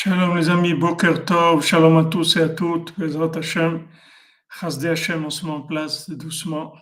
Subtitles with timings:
[0.00, 3.82] Shalom les amis, Boker Tov, shalom à tous et à toutes, Bezrat Hashem,
[4.48, 6.72] Chasdei Hashem, on se met en place doucement.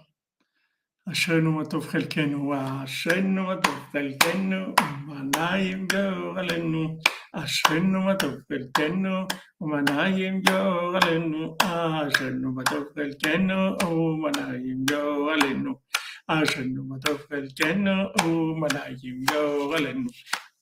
[1.07, 6.99] Ashrenu matov chelkenu, Ashrenu matov chelkenu, Umanayim yor alenu,
[7.33, 9.27] Ashrenu matov chelkenu,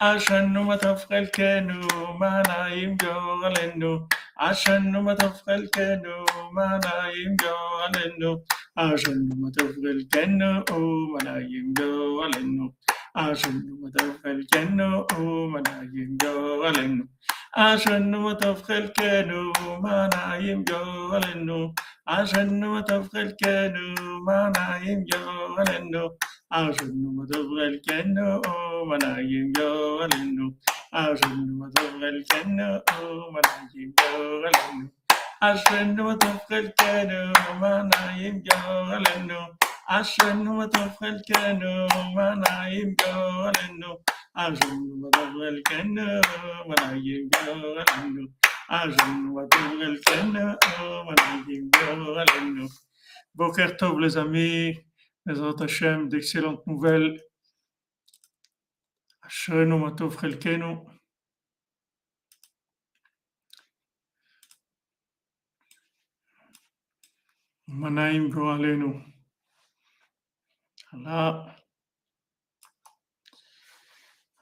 [0.02, 4.08] عشان ما تفخل كانوا معنا يمجوا غلنو
[4.38, 8.44] عشان ما تفخل كانوا معنا يمجوا غلنو
[8.78, 10.64] عشان ما تفخل كانوا
[11.12, 12.74] معنا يمجوا غلنو
[13.16, 15.06] عشان ما تفخل كانوا
[15.48, 17.08] معنا يمجوا غلنو
[17.56, 21.74] عشان وطفخ الكانو ما نايم جوا لنو
[22.08, 23.94] عشان وطفخ الكانو
[24.26, 26.16] ما نايم جوا لنو
[26.52, 28.42] عشان وطفخ الكانو
[28.88, 30.54] ما نايم جوا لنو
[30.92, 32.80] عشان وطفخ الكانو
[33.34, 34.88] ما نايم جوا لنو
[35.42, 39.42] عشان وطفخ الكانو ما نايم جوا لنو
[39.88, 43.98] عشان وطفى الكانو وانا يبقى لانه
[44.36, 46.20] عشان وطفى الكانو
[46.66, 48.28] وانا يبقى لانه
[48.70, 50.56] عشان وطفى الكانو
[51.08, 52.68] وانا يبقى لانه
[53.36, 54.78] Boker Tov les amis,
[55.26, 57.20] les Hachem, d'excellentes nouvelles.
[59.22, 60.76] Ashrenu Matov Chelkenu.
[67.66, 69.02] Manaim Goalenu.
[71.02, 71.56] Là,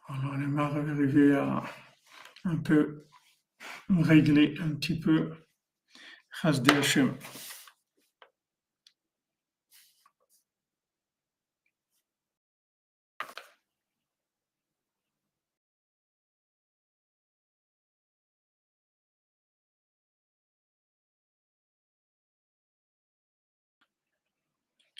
[0.08, 0.46] on est
[0.90, 1.62] arrivé à
[2.44, 3.06] un peu
[3.88, 5.32] régler un petit peu
[6.72, 7.16] Hashem.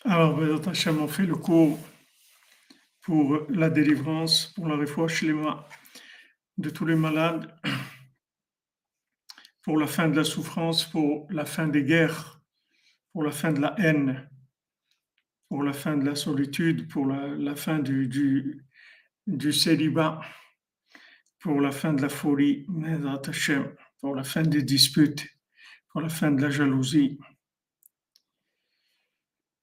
[0.05, 0.37] Alors,
[0.67, 1.79] Hachem, on fait le cours
[3.03, 5.25] pour la délivrance, pour la réfouche
[6.59, 7.55] de tous les malades,
[9.63, 12.41] pour la fin de la souffrance, pour la fin des guerres,
[13.13, 14.29] pour la fin de la haine,
[15.49, 18.61] pour la fin de la solitude, pour la, fin du,
[19.53, 20.21] célibat,
[21.39, 22.67] pour la fin de la folie,
[24.01, 25.29] pour la fin des disputes,
[25.91, 27.21] pour la fin de la jalousie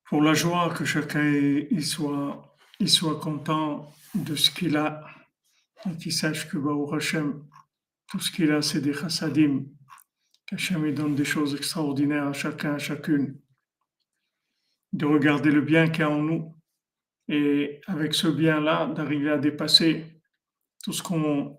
[0.09, 5.05] pour la joie que chacun il soit, il soit content de ce qu'il a
[5.85, 6.57] et qu'il sache que
[6.95, 7.45] Hashem,
[8.07, 9.65] tout ce qu'il a, c'est des chassadim,
[10.47, 13.39] qu'Hachem donne des choses extraordinaires à chacun, à chacune,
[14.93, 16.55] de regarder le bien qu'il y a en nous
[17.27, 20.21] et avec ce bien-là, d'arriver à dépasser
[20.83, 21.55] tout ce qu'on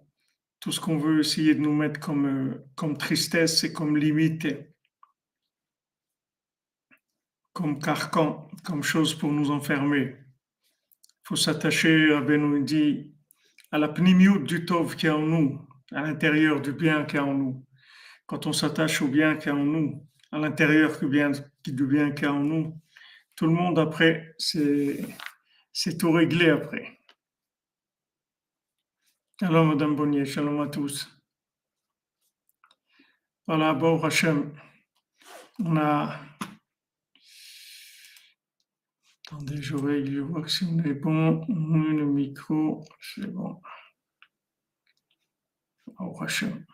[0.58, 4.46] tout ce qu'on veut essayer de nous mettre comme, comme tristesse et comme limite
[7.52, 10.16] comme carcan, comme chose pour nous enfermer.
[10.16, 13.14] Il faut s'attacher, nous dit,
[13.72, 17.20] à la pnimiut du Tov qui est en nous, à l'intérieur du bien qui est
[17.20, 17.64] en nous.
[18.26, 21.32] Quand on s'attache au bien qui est en nous, à l'intérieur du bien,
[21.64, 22.80] du bien qui est en nous,
[23.34, 25.06] tout le monde après, c'est,
[25.98, 26.98] tout réglé après.
[29.40, 31.08] Shalom Madame Bonnier, shalom à tous.
[33.46, 34.52] Voilà, bon Hachem,
[35.58, 36.20] on a
[39.32, 41.46] Attendez, je règle, je vois que si on est bon.
[41.46, 43.60] Le micro, c'est bon.
[46.00, 46.64] Au prochain.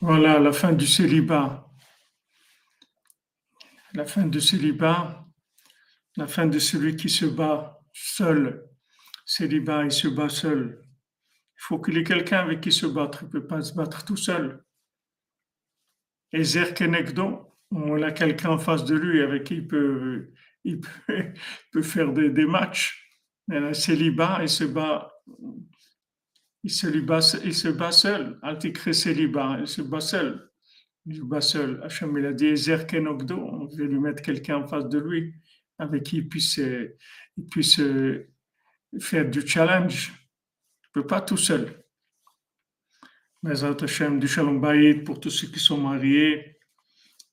[0.00, 1.70] Voilà la fin du célibat.
[3.94, 5.24] La fin du célibat,
[6.16, 8.68] la fin de celui qui se bat seul.
[9.24, 10.87] Célibat, il se bat seul.
[11.58, 13.22] Il faut qu'il ait quelqu'un avec qui se battre.
[13.22, 14.62] Il ne peut pas se battre tout seul.
[16.32, 20.30] Et Zerkenekdo, on a quelqu'un en face de lui avec qui il peut,
[20.62, 20.80] il
[21.72, 23.04] peut, faire des, des matchs.
[23.72, 25.10] Célibat, il se bat,
[26.62, 28.38] il se, bat, il se bat seul.
[28.42, 30.50] Altikre célibat, il se bat seul.
[31.06, 31.80] Il se bat seul.
[31.82, 35.34] Hachem, il a dit Zerkenokdo, on veut lui mettre quelqu'un en face de lui
[35.78, 37.80] avec qui puisse, il puisse
[39.00, 40.12] faire du challenge
[41.06, 41.82] pas tout seul.
[43.42, 46.58] Mais Hashem, du Shalom Bayit pour tous ceux qui sont mariés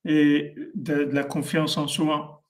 [0.04, 2.44] et de, la confiance en soi,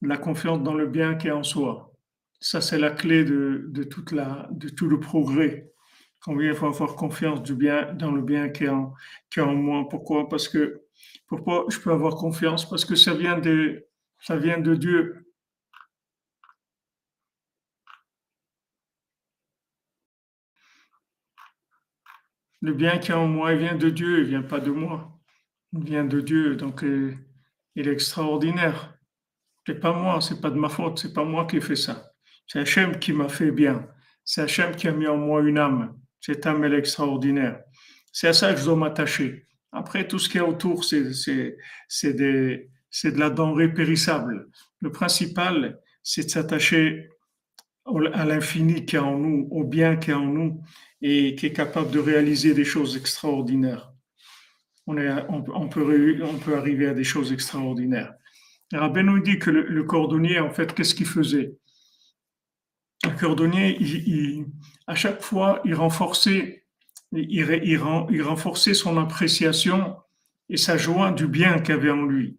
[0.00, 1.92] de la confiance dans le bien qui est en soi.
[2.40, 5.72] Ça, c'est la clé de, de, toute la, de tout le progrès.
[6.20, 8.94] Combien il faut avoir confiance du bien, dans le bien qui est en,
[9.30, 9.88] qui est en moi.
[9.88, 10.28] Pourquoi?
[10.28, 10.82] Parce que
[11.26, 12.68] pourquoi je peux avoir confiance?
[12.68, 13.86] Parce que ça vient de,
[14.20, 15.23] Ça vient de Dieu.
[22.64, 25.20] Le bien qui est en moi, il vient de Dieu, il vient pas de moi.
[25.74, 27.14] Il vient de Dieu, donc euh,
[27.74, 28.96] il est extraordinaire.
[29.66, 32.12] C'est pas moi, c'est pas de ma faute, c'est pas moi qui ai fait ça.
[32.46, 33.86] C'est Hachem qui m'a fait bien.
[34.24, 35.94] C'est Hachem qui a mis en moi une âme.
[36.22, 37.60] Cette âme, elle est extraordinaire.
[38.10, 39.46] C'est à ça que je dois m'attacher.
[39.70, 42.68] Après, tout ce qui est autour, c'est, de
[43.02, 44.48] la denrée périssable.
[44.80, 47.10] Le principal, c'est de s'attacher
[47.86, 50.62] à l'infini qui est en nous, au bien qui est en nous
[51.02, 53.92] et qui est capable de réaliser des choses extraordinaires.
[54.86, 58.14] On, peut, arriver à des choses extraordinaires.
[58.72, 61.56] Rabbi nous dit que le, cordonnier, en fait, qu'est-ce qu'il faisait?
[63.04, 63.78] Le cordonnier,
[64.86, 66.66] à chaque fois, il renforçait,
[67.12, 69.96] il, renforçait son appréciation
[70.48, 72.38] et sa joie du bien qu'il avait en lui.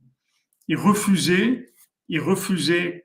[0.67, 1.73] Il refusait,
[2.09, 3.04] il refusait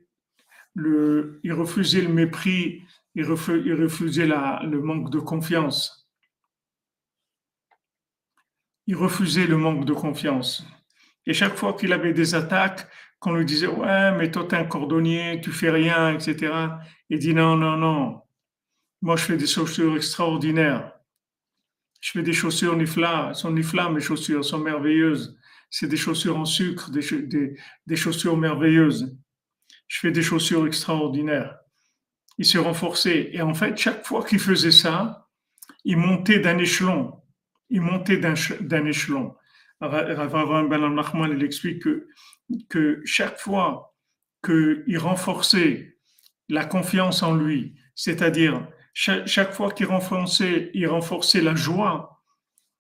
[0.77, 2.83] il refusait le mépris
[3.15, 6.09] il refusait, le manque de confiance.
[8.87, 10.65] Il refusait le manque de confiance.
[11.27, 12.89] Et chaque fois qu'il avait des attaques,
[13.19, 16.53] qu'on lui disait Ouais, mais toi, t'es un cordonnier, tu fais rien, etc.
[17.09, 18.23] Il dit Non, non, non.
[19.03, 20.93] Moi, je fais des chaussures extraordinaires.
[22.01, 23.35] Je fais des chaussures nifla.
[23.35, 25.37] Sont nifla, mes chaussures sont merveilleuses.
[25.69, 29.17] C'est des chaussures en sucre, des chaussures merveilleuses.
[29.91, 31.61] Je fais des chaussures extraordinaires
[32.41, 33.29] il se renforçait.
[33.35, 35.29] Et en fait, chaque fois qu'il faisait ça,
[35.85, 37.21] il montait d'un échelon.
[37.69, 39.37] Il montait d'un échelon.
[39.79, 42.09] Rav Ben il explique que,
[42.71, 43.95] que chaque fois
[44.43, 45.99] qu'il renforçait
[46.49, 52.23] la confiance en lui, c'est-à-dire chaque, fois qu'il renforçait, il renforçait la joie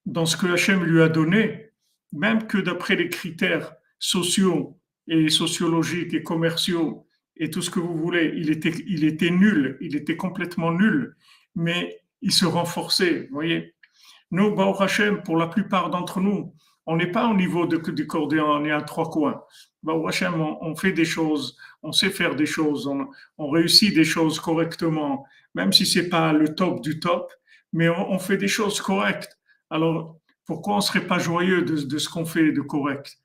[0.06, 1.72] dans ce que Hachem lui a donné,
[2.12, 7.06] même que d'après les critères sociaux et sociologiques et commerciaux,
[7.40, 8.32] et tout ce que vous voulez.
[8.36, 11.16] Il était, il était nul, il était complètement nul,
[11.56, 13.26] mais il se renforçait.
[13.30, 13.74] Vous voyez,
[14.30, 16.54] nous, Baruch Hashem, pour la plupart d'entre nous,
[16.86, 19.42] on n'est pas au niveau de, du cordéon, on est à trois coins.
[19.82, 24.38] Baruch Hashem, on, fait des choses, on sait faire des choses, on, réussit des choses
[24.38, 25.24] correctement,
[25.54, 27.32] même si c'est pas le top du top,
[27.72, 29.38] mais on, fait des choses correctes.
[29.70, 33.18] Alors, pourquoi on serait pas joyeux de, de ce qu'on fait de correct?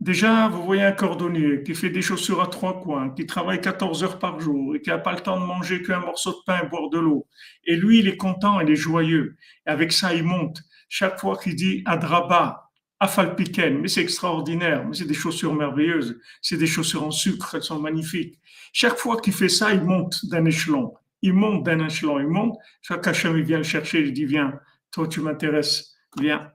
[0.00, 4.02] Déjà, vous voyez un cordonnier qui fait des chaussures à trois coins, qui travaille 14
[4.02, 6.62] heures par jour et qui n'a pas le temps de manger qu'un morceau de pain
[6.64, 7.26] et boire de l'eau.
[7.66, 9.36] Et lui, il est content, il est joyeux.
[9.66, 10.62] Et avec ça, il monte.
[10.88, 16.56] Chaque fois qu'il dit Adraba, Afalpiken, mais c'est extraordinaire, mais c'est des chaussures merveilleuses, c'est
[16.56, 18.38] des chaussures en sucre, elles sont magnifiques.
[18.72, 20.94] Chaque fois qu'il fait ça, il monte d'un échelon.
[21.20, 22.56] Il monte d'un échelon, il monte.
[22.80, 24.54] Chaque Hachem, il vient le chercher, il dit Viens,
[24.92, 26.50] toi, tu m'intéresses, viens.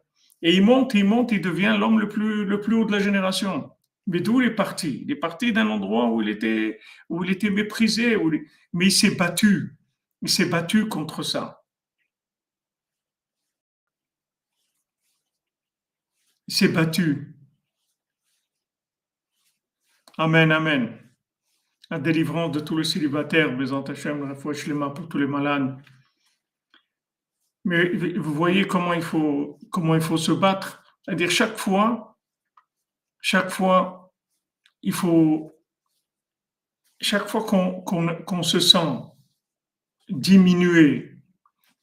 [0.45, 2.99] Et il monte, il monte, il devient l'homme le plus, le plus haut de la
[2.99, 3.71] génération.
[4.05, 5.01] Mais d'où il est parti?
[5.03, 8.15] Il est parti d'un endroit où il était, où il était méprisé,
[8.71, 9.75] mais il s'est battu.
[10.21, 11.63] Il s'est battu contre ça.
[16.47, 17.35] Il s'est battu.
[20.19, 20.95] Amen, amen.
[21.89, 24.53] La délivrance de tous les célibataires, Bézant Hachem, la foi
[24.93, 25.81] pour tous les malades.
[27.65, 30.83] Mais vous voyez comment il faut, comment il faut se battre.
[31.03, 32.17] C'est-à-dire chaque fois,
[33.21, 34.13] chaque fois,
[34.83, 35.51] il faut,
[37.01, 38.99] chaque fois qu'on se sent
[40.09, 41.17] diminué,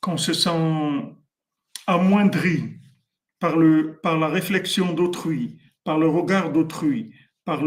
[0.01, 1.17] qu'on se sent
[1.89, 2.79] amoindri
[3.41, 7.13] par, le, par la réflexion d'autrui, par le regard d'autrui,
[7.45, 7.61] par,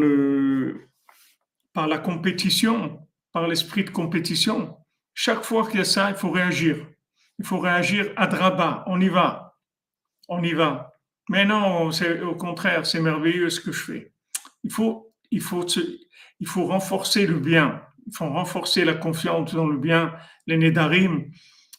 [1.74, 4.78] par la compétition, par l'esprit de compétition,
[5.14, 6.88] chaque fois qu'il y a ça, il faut réagir
[7.40, 9.58] il faut réagir à Draba, on y va,
[10.28, 10.94] on y va.
[11.30, 14.14] Mais non, c'est au contraire, c'est merveilleux ce que je fais.
[14.64, 15.66] Il faut, il faut,
[16.40, 20.14] il faut renforcer le bien, il faut renforcer la confiance dans le bien,
[20.48, 21.32] les Nedarim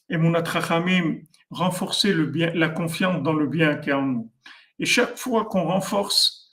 [0.08, 1.20] et Munatrachamim,
[1.50, 4.32] renforcer le bien, la confiance dans le bien qui est en nous.
[4.78, 6.52] Et chaque fois qu'on renforce,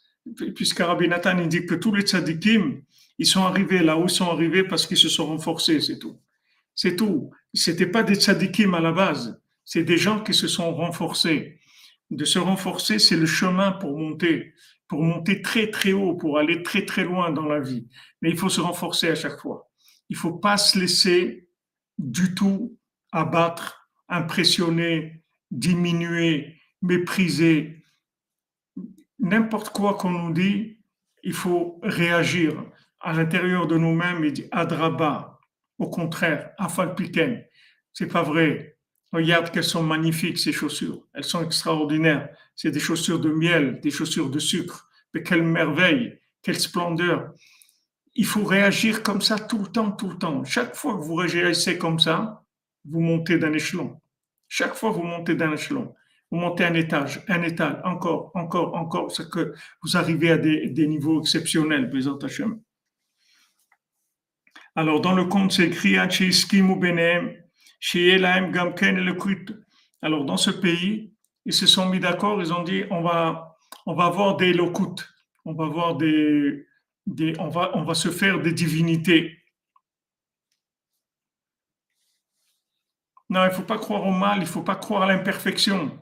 [0.56, 2.82] puisque Rabbi Nathan dit que tous les tzadikim,
[3.18, 6.20] ils sont arrivés là où ils sont arrivés parce qu'ils se sont renforcés, c'est tout.
[6.76, 7.32] C'est tout.
[7.54, 9.42] C'était pas des tzadikim à la base.
[9.66, 11.60] C'est des gens qui se sont renforcés.
[12.10, 14.54] De se renforcer, c'est le chemin pour monter,
[14.88, 17.88] pour monter très très haut, pour aller très très loin dans la vie.
[18.22, 19.70] Mais il faut se renforcer à chaque fois.
[20.10, 21.48] Il faut pas se laisser
[21.98, 22.78] du tout
[23.12, 27.84] abattre, impressionner, diminuer, mépriser.
[29.20, 30.80] N'importe quoi qu'on nous dit,
[31.24, 32.64] il faut réagir
[33.00, 35.33] à l'intérieur de nous-mêmes et dire adraba,
[35.84, 37.44] au contraire, Afalpiken,
[37.94, 38.78] c'est pas vrai.
[39.12, 41.06] Regarde qu'elles sont magnifiques, ces chaussures.
[41.14, 42.30] Elles sont extraordinaires.
[42.56, 44.90] C'est des chaussures de miel, des chaussures de sucre.
[45.14, 47.34] Mais quelle merveille, quelle splendeur.
[48.16, 50.44] Il faut réagir comme ça tout le temps, tout le temps.
[50.46, 52.44] Chaque fois que vous réagissez comme ça,
[52.86, 54.00] vous montez d'un échelon.
[54.48, 55.94] Chaque fois, vous montez d'un échelon.
[56.32, 60.88] Vous montez un étage, un étage, encore, encore, encore, c'est que vous arrivez à des,
[60.88, 62.60] niveaux exceptionnels, Bézant Hachem.
[64.76, 65.98] Alors, dans le conte, c'est écrit
[70.02, 71.14] Alors, dans ce pays,
[71.46, 75.08] ils se sont mis d'accord, ils ont dit on va, on va avoir des locoutes,
[75.46, 76.66] on va avoir des,
[77.06, 79.40] des on, va, on va se faire des divinités.
[83.30, 86.00] Non, il ne faut pas croire au mal, il ne faut pas croire à l'imperfection.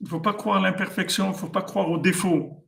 [0.00, 2.66] Il ne faut pas croire à l'imperfection, il ne faut pas croire au défaut.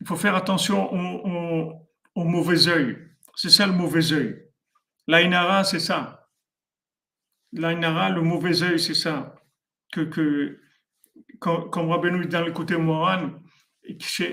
[0.00, 3.13] Il faut faire attention au, au mauvais œil.
[3.44, 4.42] C'est ça le mauvais œil.
[5.06, 6.30] L'Ainara, c'est ça.
[7.52, 9.34] L'Ainara, le mauvais œil, c'est ça.
[9.92, 10.58] Que, que,
[11.40, 13.38] comme, comme Rabbeinu dans le côté moral,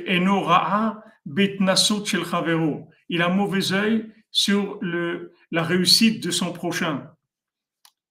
[0.07, 1.03] Eno Ra'a
[2.05, 2.21] Shel
[3.09, 7.11] Il a mauvais œil sur le, la réussite de son prochain.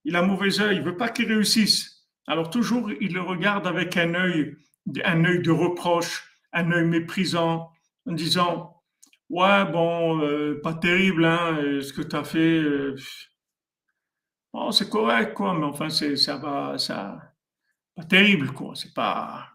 [0.03, 2.07] Il a mauvais œil, il veut pas qu'il réussisse.
[2.27, 4.55] Alors toujours, il le regarde avec un œil,
[5.03, 7.71] un œil de reproche, un œil méprisant,
[8.05, 8.80] en disant
[9.31, 12.59] Ouais, bon, euh, pas terrible, hein, euh, ce que tu as fait.
[12.59, 12.97] Euh,
[14.71, 17.33] c'est correct, quoi, mais enfin, ça va, ça.
[17.95, 18.75] Pas terrible, quoi.
[18.75, 19.49] C'est pas.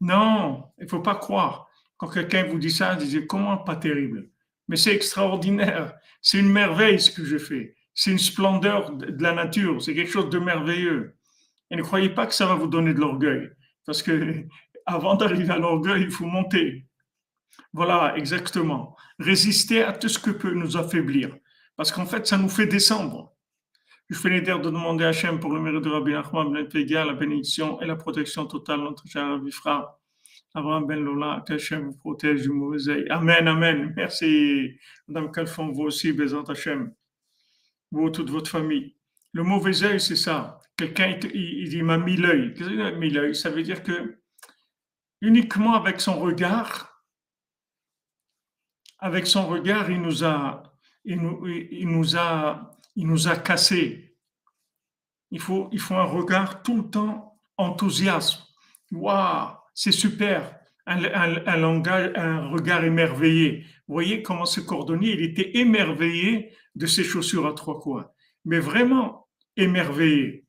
[0.00, 1.68] Non, il faut pas croire.
[1.98, 4.30] Quand quelqu'un vous dit ça, disait comment pas terrible?
[4.68, 5.94] Mais c'est extraordinaire.
[6.22, 7.76] C'est une merveille ce que je fais.
[7.94, 9.82] C'est une splendeur de la nature.
[9.82, 11.16] C'est quelque chose de merveilleux.
[11.70, 13.50] Et ne croyez pas que ça va vous donner de l'orgueil.
[13.86, 14.46] Parce que
[14.86, 16.86] avant d'arriver à l'orgueil, il faut monter.
[17.72, 18.96] Voilà, exactement.
[19.18, 21.36] Résister à tout ce que peut nous affaiblir.
[21.76, 23.32] Parce qu'en fait, ça nous fait descendre.
[24.10, 26.66] Je fais l'idée de demander à Hachem pour le mérite de Rabbi Nachman Ben
[27.06, 30.00] la bénédiction et la protection totale de notre cher Rabbi Fra,
[30.54, 33.06] Abraham Ben Lola, que Hachem vous protège du mauvais œil.
[33.10, 33.92] Amen, amen.
[33.94, 36.94] Merci, Madame Kalfon, vous aussi, Bézant Hachem.
[37.90, 38.96] Vous, toute votre famille.
[39.34, 40.58] Le mauvais œil, c'est ça.
[40.76, 42.54] Quelqu'un, il, il, m'a mis l'œil.
[42.54, 44.18] Qu'est-ce qu'il a mis l'œil Ça veut dire que
[45.20, 46.87] uniquement avec son regard,
[48.98, 50.62] avec son regard, il nous a,
[51.04, 54.16] il nous, il a, il nous a cassé.
[55.30, 58.42] Il faut, il faut un regard tout le temps enthousiasme.
[58.92, 60.56] Waouh, c'est super.
[60.86, 63.66] Un, un, langage, un regard émerveillé.
[63.86, 68.10] Vous voyez comment ce cordonnier, il était émerveillé de ses chaussures à trois coins.
[68.46, 70.46] Mais vraiment émerveillé.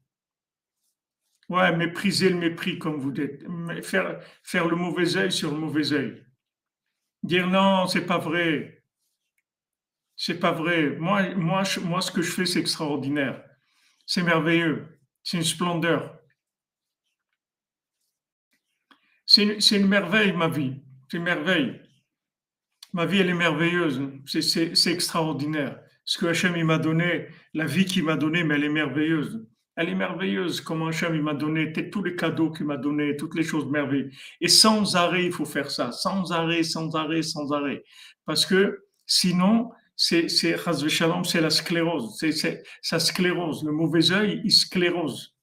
[1.49, 3.43] Ouais, mépriser le mépris, comme vous dites.
[3.83, 6.23] Faire, faire le mauvais œil sur le mauvais œil.
[7.23, 8.83] Dire non, c'est pas vrai.
[10.15, 10.97] C'est pas vrai.
[10.97, 13.43] Moi, moi, moi, ce que je fais, c'est extraordinaire.
[14.05, 14.99] C'est merveilleux.
[15.23, 16.19] C'est une splendeur.
[19.25, 20.81] C'est une, merveille, ma vie.
[21.07, 21.79] C'est une merveille.
[22.93, 24.01] Ma vie, elle est merveilleuse.
[24.25, 25.79] C'est extraordinaire.
[26.03, 29.47] Ce que Hachem m'a donné, la vie qu'il m'a donnée, mais elle est merveilleuse.
[29.79, 33.43] Elle est merveilleuse, comment Hachem m'a donné tous les cadeaux qu'il m'a donné, toutes les
[33.43, 34.11] choses merveilleuses.
[34.41, 37.85] Et sans arrêt, il faut faire ça, sans arrêt, sans arrêt, sans arrêt.
[38.25, 40.57] Parce que sinon, c'est c'est
[41.39, 43.63] la sclérose, c'est sa sclérose.
[43.63, 45.33] Le mauvais œil, il sclérose.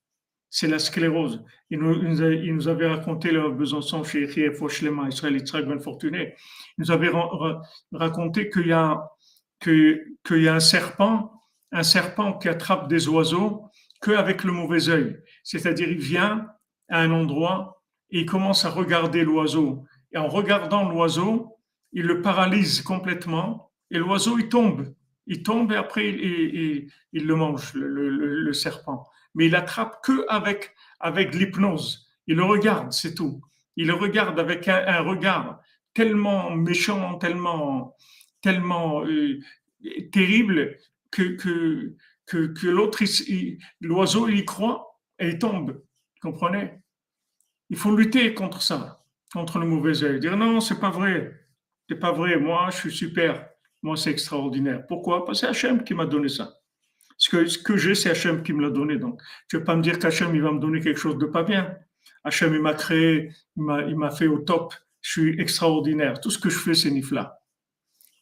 [0.51, 1.43] C'est la sclérose.
[1.71, 6.35] Il nous, il nous avait raconté le Besançon chez Fauchelema, Israël Israël Ben Fortuné.
[6.77, 7.11] Il nous avait
[7.91, 9.03] raconté qu'il y a,
[9.67, 11.33] y a un serpent,
[11.73, 13.63] un serpent qui attrape des oiseaux
[14.01, 15.21] qu'avec le mauvais œil.
[15.43, 16.49] C'est-à-dire, il vient
[16.89, 19.85] à un endroit et il commence à regarder l'oiseau.
[20.13, 21.57] Et en regardant l'oiseau,
[21.93, 24.95] il le paralyse complètement et l'oiseau, il tombe.
[25.27, 29.09] Il tombe et après, il, il, le mange, le, serpent.
[29.35, 32.09] Mais il attrape que avec, avec l'hypnose.
[32.27, 33.41] Il le regarde, c'est tout.
[33.77, 35.61] Il le regarde avec un, regard
[35.95, 37.97] tellement méchant, tellement,
[38.41, 39.41] tellement euh,
[40.13, 40.77] terrible
[41.11, 41.95] que, que,
[42.27, 43.03] que, que l'autre,
[43.81, 45.73] l'oiseau, il y croit et il tombe.
[45.73, 46.75] Vous comprenez?
[47.71, 50.21] Il faut lutter contre ça, contre le mauvais œil.
[50.21, 51.47] Dire non, c'est pas vrai.
[51.89, 52.37] C'est pas vrai.
[52.37, 53.49] Moi, je suis super.
[53.83, 54.87] Moi, c'est extraordinaire.
[54.87, 55.25] Pourquoi?
[55.25, 56.55] Parce que c'est Hachem qui m'a donné ça.
[57.19, 58.99] Ce que, que j'ai, c'est Hachem qui me l'a donné.
[58.99, 61.27] Donc, je ne vais pas me dire qu'Hachem, il va me donner quelque chose de
[61.27, 61.77] pas bien.
[62.25, 64.75] Hachem, il m'a créé, il m'a fait au top.
[65.01, 66.21] Je suis extraordinaire.
[66.21, 67.39] Tout ce que je fais, c'est Nifla.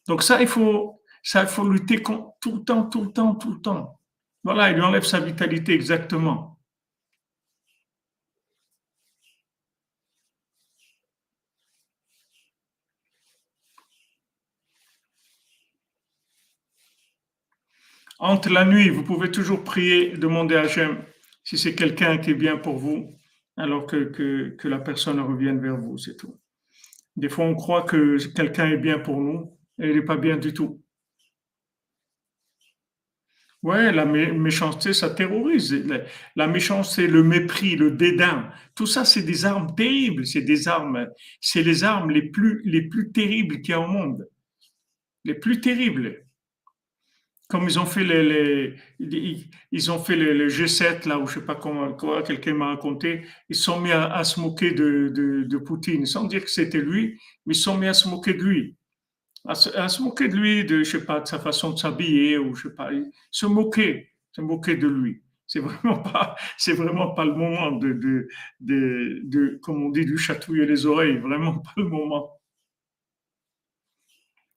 [0.07, 3.51] Donc, ça, il faut, ça, il faut lutter tout le temps, tout le temps, tout
[3.51, 3.99] le temps.
[4.43, 6.59] Voilà, il lui enlève sa vitalité exactement.
[18.19, 21.03] Entre la nuit, vous pouvez toujours prier, demander à Hachem
[21.43, 23.15] si c'est quelqu'un qui est bien pour vous,
[23.57, 26.39] alors que, que, que la personne revienne vers vous, c'est tout.
[27.15, 30.37] Des fois, on croit que quelqu'un est bien pour nous et il n'est pas bien
[30.37, 30.84] du tout.
[33.65, 35.75] Ouais, la méchanceté, ça terrorise.
[36.35, 40.27] La méchanceté, le mépris, le dédain, tout ça, c'est des armes terribles.
[40.27, 41.07] C'est des armes,
[41.41, 44.29] c'est les armes les plus, les plus terribles qu'il y a au monde.
[45.23, 46.27] Les plus terribles.
[47.49, 48.75] Comme ils ont fait les,
[49.71, 53.23] ils ont fait le, G7 là, ou je sais pas comment, quoi, quelqu'un m'a raconté,
[53.49, 57.57] ils sont mis à, se moquer de, Poutine, sans dire que c'était lui, mais ils
[57.57, 58.75] sont mis à se moquer de lui
[59.47, 62.55] à se, moquer de lui, de, je sais pas, de sa façon de s'habiller, ou
[62.55, 62.89] je sais pas,
[63.31, 65.21] se moquer, se moquer de lui.
[65.47, 68.27] C'est vraiment pas, c'est vraiment pas le moment de, de,
[68.59, 72.31] de, de, comme on dit, du chatouiller les oreilles, vraiment pas le moment.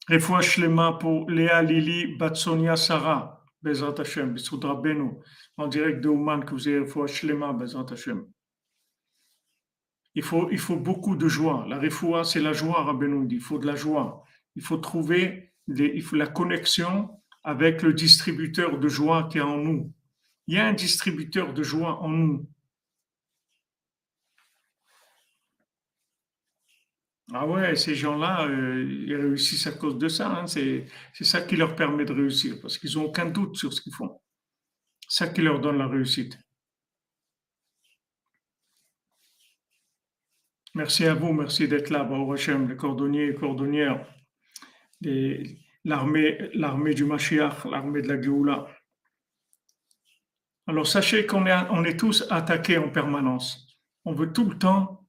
[0.09, 5.11] Refoua Shlema pour Léa Lili Batsonia Sarah, Bezat Hashem, Bisoudra Benu,
[5.59, 8.25] en direct de Ouman, que vous avez Refoua Shlema, Bezat Hashem.
[10.15, 11.67] Il faut, il faut beaucoup de joie.
[11.69, 13.37] La refoua, c'est la joie, Rabbeinu dit.
[13.37, 14.25] Il faut de la joie
[14.57, 17.11] il faut trouver la connexion
[17.45, 19.93] avec le distributeur de joie qui est en nous.
[20.47, 22.49] Il y a un distributeur de joie en nous.
[27.35, 30.31] Ah ouais, ces gens-là, euh, ils réussissent à cause de ça.
[30.31, 30.47] Hein.
[30.47, 30.87] C'est,
[31.21, 34.19] ça qui leur permet de réussir, parce qu'ils n'ont aucun doute sur ce qu'ils font.
[35.09, 36.39] C'est ça qui leur donne la réussite.
[40.75, 44.07] Merci à vous, merci d'être là, Baruch Hashem, les cordonniers et cordonnières
[45.01, 48.67] l'armée, du Mashiach, l'armée de la Géoula.
[50.67, 53.67] Alors sachez qu'on est, on est tous attaqués en permanence.
[54.05, 55.09] On veut tout le temps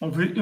[0.00, 0.32] on veut,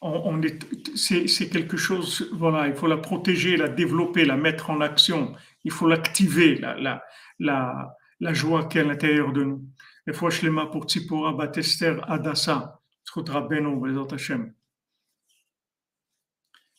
[0.00, 0.58] on, est,
[0.96, 5.34] c'est, c'est quelque chose, voilà, il faut la protéger, la développer, la mettre en action
[5.64, 7.02] il faut l'activer, la, la,
[7.38, 9.64] la, la, joie qui est à l'intérieur de nous.
[10.06, 12.80] Et fois, je pour Tzipora, Batester, Adassa,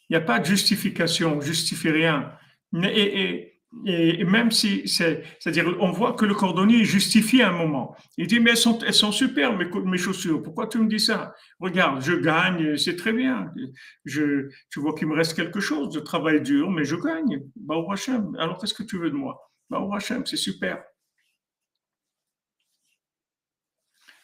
[0.10, 2.34] Il n'y a pas de justification, on justifie rien.
[2.74, 3.51] Et, et,
[3.86, 7.96] et même si c'est, c'est-à-dire, on voit que le cordonnier justifie un moment.
[8.18, 10.44] Il dit, mais elles sont, elles sont super, mes, mes chaussures.
[10.44, 11.34] Pourquoi tu me dis ça?
[11.60, 13.52] Regarde, je gagne, c'est très bien.
[14.04, 15.94] Je, tu vois qu'il me reste quelque chose.
[15.96, 17.44] Je travaille dur, mais je gagne.
[17.56, 18.36] Bah, Hachem.
[18.40, 19.40] Alors, qu'est-ce que tu veux de moi?
[19.70, 20.84] Bah, Hachem, c'est super.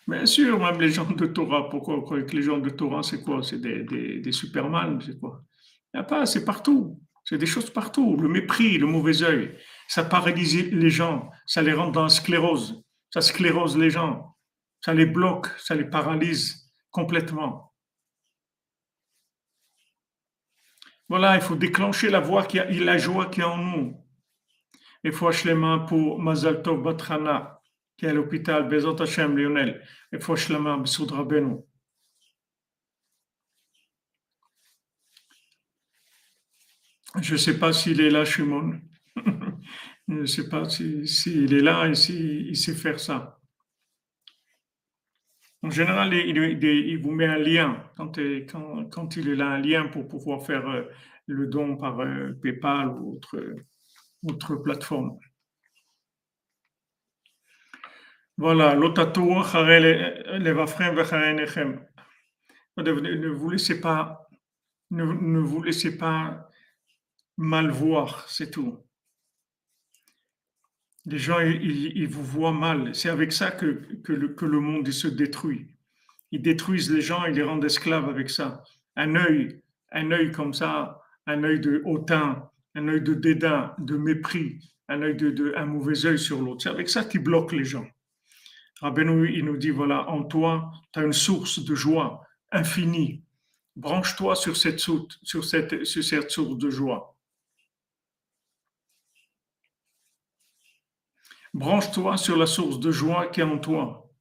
[0.07, 3.03] Bien sûr, même les gens de Torah, pourquoi vous croyez que les gens de Torah,
[3.03, 3.43] c'est quoi?
[3.43, 5.41] C'est des, des, des superman, c'est quoi?
[5.93, 6.99] Il n'y a pas, c'est partout.
[7.27, 8.15] C'est des choses partout.
[8.15, 9.57] Le mépris, le mauvais œil,
[9.89, 12.81] ça paralyse les gens, ça les rend dans la sclérose,
[13.13, 14.37] ça sclérose les gens,
[14.79, 17.73] ça les bloque, ça les paralyse complètement.
[21.09, 24.01] Voilà, il faut déclencher la voix qui a, la joie qui est en nous.
[25.03, 27.59] Il faut les mains pour Mazal Tov Batrana,
[27.97, 29.85] qui est à l'hôpital Bezot Hashem Lionel.
[30.13, 31.66] Il faut les mains Soudra Benou.
[37.21, 38.79] Je ne sais pas s'il est là, Shimon.
[40.07, 43.39] Je ne sais pas s'il est là et s'il sait faire ça.
[45.63, 50.45] En général, il, vous met un lien quand, il est là, un lien pour pouvoir
[50.45, 50.83] faire euh,
[51.25, 53.19] le don par euh, PayPal ou
[54.23, 55.17] autre, plateforme.
[58.37, 58.75] Voilà,
[62.77, 64.29] ne vous laissez pas,
[64.91, 66.47] ne vous laissez pas
[67.37, 68.79] mal voir, c'est tout.
[71.05, 72.93] Les gens, ils, vous voient mal.
[72.93, 75.67] C'est avec ça que, que, le, que le monde se détruit.
[76.31, 78.63] Ils détruisent les gens, ils les rendent esclaves avec ça.
[78.97, 79.61] Un œil,
[79.93, 85.01] un œil comme ça, un œil de hautain, un œil de dédain, de mépris, un
[85.01, 86.63] œil de, de un mauvais œil sur l'autre.
[86.63, 87.87] C'est avec ça qu'ils bloquent les gens.
[88.81, 92.21] Rabbeinu, il nous dit, voilà, en toi, tu as une source de joie
[92.51, 93.23] infinie.
[93.75, 95.07] Branche-toi sur cette, sur
[95.45, 97.16] cette, sur cette source de joie.
[101.57, 104.13] Branche-toi sur la source de joie qui est en toi.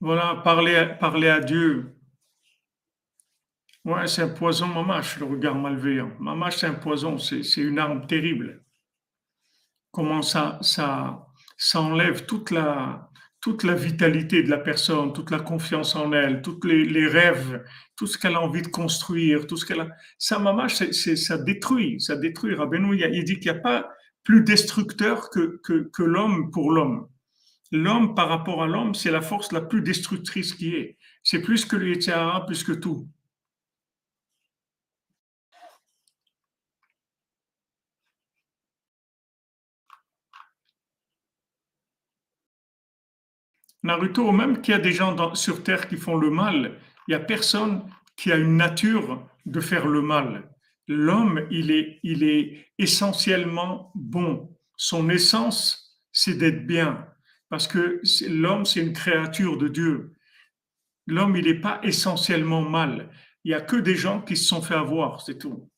[0.00, 1.98] Voilà, parler, à Dieu.
[3.84, 6.16] Ouais, c'est un poison, mamache, le regard malveillant.
[6.18, 8.64] Mamache, c'est un poison, c'est une arme terrible.
[9.90, 11.26] Comment ça, ça,
[11.58, 13.10] ça enlève toute la,
[13.42, 17.62] toute la vitalité de la personne, toute la confiance en elle, tous les, rêves,
[17.96, 19.88] tout ce qu'elle a envie de construire, tout ce qu'elle a.
[20.16, 22.54] Ça, maman, c'est, ça détruit, ça détruit.
[22.54, 23.90] Rabbeinu, il dit qu'il n'y a pas
[24.22, 27.08] plus destructeur que, que, que l'homme pour l'homme.
[27.72, 30.96] L'homme par rapport à l'homme, c'est la force la plus destructrice qui est.
[31.24, 33.08] C'est plus que le plus que tout.
[43.82, 47.14] Naruto, même qu'il y a des gens sur Terre qui font le mal, il n'y
[47.14, 47.82] a personne
[48.16, 50.48] qui a une nature de faire le mal.
[50.86, 54.56] L'homme, il est, il est essentiellement bon.
[54.76, 57.06] Son essence, c'est d'être bien.
[57.48, 60.16] Parce que l'homme, c'est une créature de Dieu.
[61.06, 63.10] L'homme, il n'est pas essentiellement mal.
[63.44, 65.68] Il n'y a que des gens qui se sont fait avoir, c'est tout.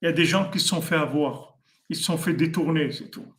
[0.00, 1.58] Il y a des gens qui se sont fait avoir.
[1.88, 3.34] Ils se sont fait détourner, c'est tout.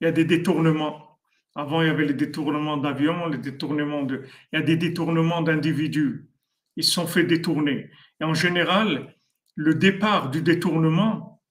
[0.00, 1.18] Il y a des détournements.
[1.54, 4.24] Avant, il y avait les détournements d'avions, les détournements de.
[4.52, 6.28] Il y a des détournements d'individus.
[6.76, 7.90] Ils se sont fait détourner.
[8.20, 9.14] Et en général,
[9.54, 11.42] le départ du détournement,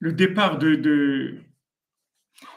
[0.00, 1.38] le départ de,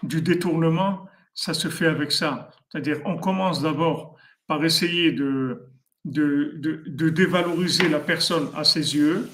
[0.01, 2.51] du détournement, ça se fait avec ça.
[2.69, 4.17] C'est-à-dire, on commence d'abord
[4.47, 5.69] par essayer de,
[6.05, 9.29] de, de, dévaloriser la personne à ses yeux.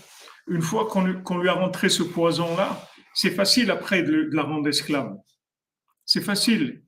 [0.48, 5.18] Une fois qu'on lui a rentré ce poison-là, c'est facile après de, la rendre esclave.
[6.06, 6.84] C'est facile.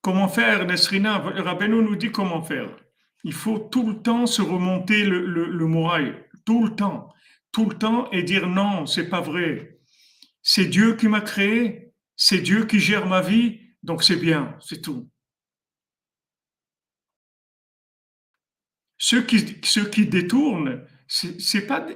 [0.00, 1.18] Comment faire, Nesrina?
[1.18, 2.76] Rabbeinu nous dit comment faire.
[3.24, 7.12] Il faut tout le temps se remonter le, le, moral, tout le temps,
[7.50, 9.80] tout le temps et dire non, c'est pas vrai.
[10.42, 14.80] C'est Dieu qui m'a créé, c'est Dieu qui gère ma vie, donc c'est bien, c'est
[14.80, 15.10] tout.
[18.98, 21.86] Ceux qui, ceux qui détournent, c'est pas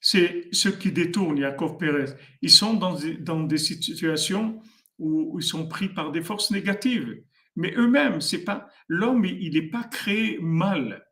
[0.00, 2.12] c'est ceux qui détournent, Yaakov Pérez.
[2.40, 4.62] Ils sont dans, dans des situations
[4.98, 7.22] où ils sont pris par des forces négatives.
[7.56, 11.06] Mais eux-mêmes, c'est pas l'homme, il n'est pas créé mal.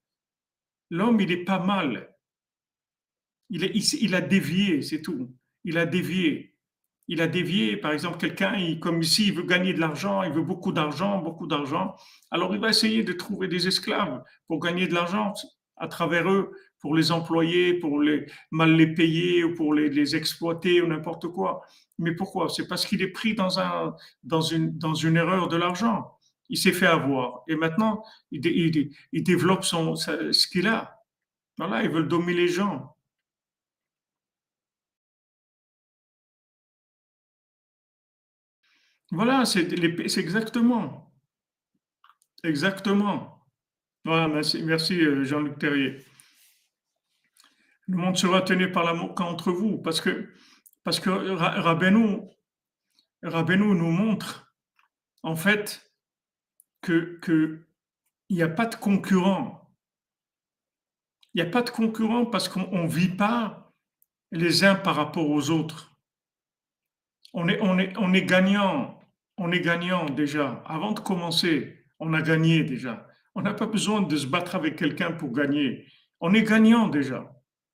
[0.91, 2.15] L'homme, il n'est pas mal.
[3.51, 5.35] Il, est, il, a dévié, c'est tout.
[5.65, 6.55] Il a dévié.
[7.09, 10.43] Il a dévié, par exemple, quelqu'un, comme ici, il veut gagner de l'argent, il veut
[10.43, 11.97] beaucoup d'argent, beaucoup d'argent.
[12.31, 15.33] Alors, il va essayer de trouver des esclaves pour gagner de l'argent
[15.79, 20.17] à travers eux, pour les employer, pour les, mal les payer ou pour les, les
[20.17, 21.63] exploiter ou n'importe quoi.
[21.99, 22.49] Mais pourquoi?
[22.51, 26.13] C'est parce qu'il est pris dans, un, dans, une, dans une erreur de l'argent.
[26.51, 27.43] Il s'est fait avoir.
[27.49, 31.03] Et maintenant, il, il, il développe son, ce qu'il a.
[31.57, 32.95] Voilà, ils veulent dominer les gens.
[39.11, 39.73] Voilà, c'est
[40.19, 41.13] exactement.
[42.45, 43.47] Exactement.
[44.05, 46.05] Voilà, merci, euh, Jean-Luc Terrier.
[47.87, 50.33] Le monde sera tenu par l'amour qu'entre vous, parce que,
[50.85, 51.11] parce que
[53.75, 54.53] nous montre,
[55.23, 55.91] en fait,
[56.83, 57.67] que,
[58.31, 59.75] n'y a pas de concurrent.
[61.35, 63.73] Il n'y a pas de concurrent parce qu'on ne vit pas
[64.31, 65.97] les uns par rapport aux autres.
[67.33, 68.98] On est, on est, on est gagnant
[69.39, 70.63] on est gagnant déjà.
[70.67, 73.07] Avant de commencer, on a gagné déjà.
[73.35, 75.87] On n'a pas besoin de se battre avec quelqu'un pour gagner.
[76.21, 77.33] On est gagnant déjà.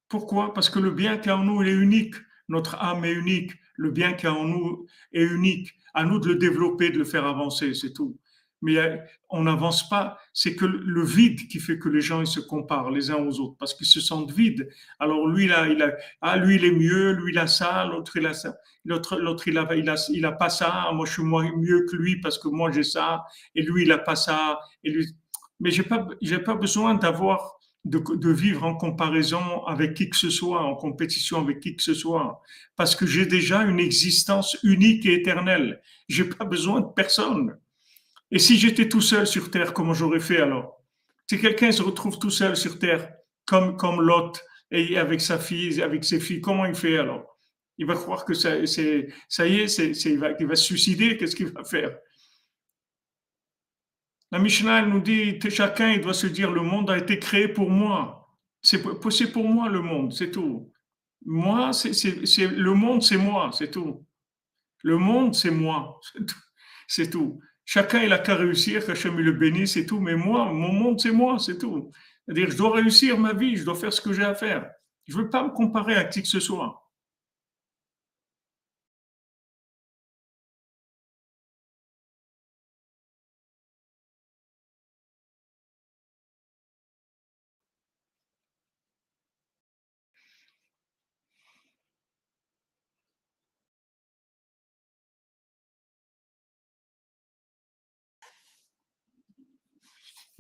[0.09, 0.53] Pourquoi?
[0.53, 2.15] Parce que le bien qui est en nous, est unique.
[2.49, 3.53] Notre âme est unique.
[3.77, 5.73] Le bien qui est en nous est unique.
[5.95, 8.19] À nous de le développer, de le faire avancer, c'est tout
[8.65, 8.97] mais euh,
[9.29, 10.19] on n'avance pas.
[10.33, 13.39] C'est que le vide qui fait que les gens ils se comparent les uns aux
[13.41, 14.69] autres parce qu'ils se sentent vides.
[14.99, 18.17] Alors lui là, il a, ah lui il est mieux, lui il a ça, l'autre
[18.17, 20.91] il a ça, l'autre l'autre il a, il a il a pas ça.
[20.95, 23.25] Moi je suis mieux que lui parce que moi j'ai ça
[23.55, 25.07] et lui il a pas ça et lui.
[25.61, 26.09] Mais j'ai pas
[26.45, 31.41] pas besoin d'avoir de, de, vivre en comparaison avec qui que ce soit, en compétition
[31.41, 32.41] avec qui que ce soit,
[32.77, 35.83] parce que j'ai déjà une existence unique et éternelle.
[36.09, 37.59] J'ai pas besoin de personne.
[38.31, 40.83] Et si j'étais tout seul sur Terre, comment j'aurais fait alors?
[41.29, 43.13] Si quelqu'un se retrouve tout seul sur Terre,
[43.47, 47.39] comme, comme Lot, et avec sa fille, avec ses filles, comment il fait alors?
[47.79, 51.17] Il va croire que ça, ça y est, c'est, il, va, il va se suicider,
[51.17, 51.97] qu'est-ce qu'il va faire?
[54.31, 57.71] La Mishnah nous dit, chacun il doit se dire, le monde a été créé pour
[57.71, 58.29] moi.
[58.63, 58.83] C'est,
[59.33, 60.73] pour moi le monde, c'est tout.
[61.25, 64.05] Moi, c'est, c'est, le monde, c'est moi, c'est tout.
[64.83, 66.01] Le monde, c'est moi,
[66.89, 67.41] c'est tout.
[67.65, 70.01] Chacun, il a qu'à réussir, qu'Hachem le bénisse, c'est tout.
[70.01, 71.91] Mais moi, mon monde, c'est moi, c'est tout.
[72.25, 74.71] C'est-à-dire, je dois réussir ma vie, je dois faire ce que j'ai à faire.
[75.07, 76.84] Je ne veux pas me comparer à qui que ce soit.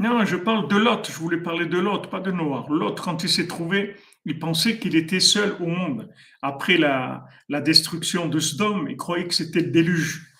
[0.04, 1.10] Non, je parle de l'autre.
[1.10, 2.70] Je voulais parler de l'autre, pas de Noir.
[2.70, 6.10] L'autre, quand il s'est trouvé Il pensait qu'il était seul au monde.
[6.42, 7.26] Après la,
[7.62, 10.30] destruction de Sodome, il croyait que c'était le déluge.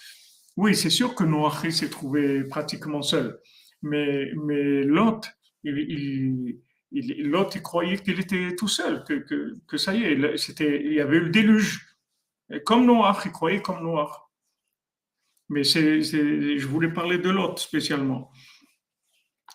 [0.59, 3.39] Oui, c'est sûr que Noach s'est trouvé pratiquement seul.
[3.81, 4.27] Mais,
[4.85, 5.23] Lot,
[5.63, 6.59] il,
[6.93, 11.17] Lot, il croyait qu'il était tout seul, que, ça y est, c'était, il y avait
[11.17, 11.97] eu le déluge.
[12.67, 14.13] comme Noach, il croyait comme Noach.
[15.49, 18.31] Mais c'est, je voulais parler de Lot spécialement.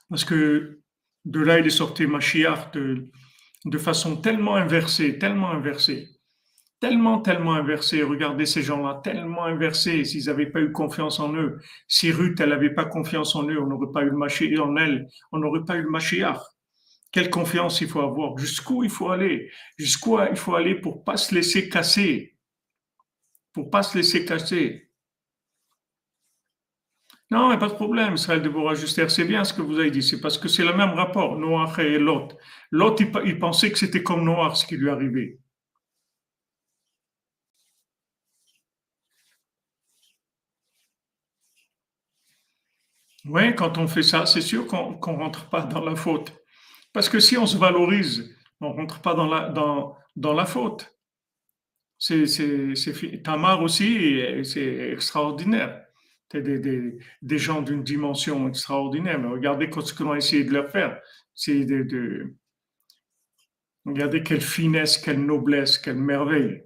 [0.09, 0.79] Parce que
[1.25, 6.07] de là, il est sorti Mashiach de, façon tellement inversée, tellement inversée,
[6.79, 8.03] tellement, tellement inversée.
[8.03, 10.05] Regardez ces gens-là, tellement inversés.
[10.05, 13.61] S'ils n'avaient pas eu confiance en eux, si Ruth, elle n'avait pas confiance en eux,
[13.61, 16.39] on n'aurait pas eu Mashiach en elle, on n'aurait pas eu Mashiach.
[17.11, 21.17] Quelle confiance il faut avoir Jusqu'où il faut aller Jusqu'où il faut aller pour pas
[21.17, 22.37] se laisser casser
[23.51, 24.88] Pour pas se laisser casser.
[27.31, 30.01] Non, mais pas de problème, Israël Déborah Juster, c'est bien ce que vous avez dit,
[30.01, 32.35] c'est parce que c'est le même rapport, Noir et Lot.
[32.71, 35.39] Lot, il, pensait que c'était comme Noir ce qui lui arrivait.
[43.25, 46.33] Oui, quand on fait ça, c'est sûr qu'on ne rentre pas dans la faute.
[46.93, 50.45] Parce que si on se valorise, on ne rentre pas dans la, dans, dans la
[50.45, 50.95] faute.
[51.99, 52.25] C'est,
[53.23, 55.83] Tamar aussi, c'est extraordinaire
[56.31, 59.19] des, des, des, gens d'une dimension extraordinaire.
[59.19, 61.01] Mais regardez ce qu'on a essayé de leur faire.
[63.85, 66.63] Regardez quelle finesse, quelle noblesse, quelle merveille.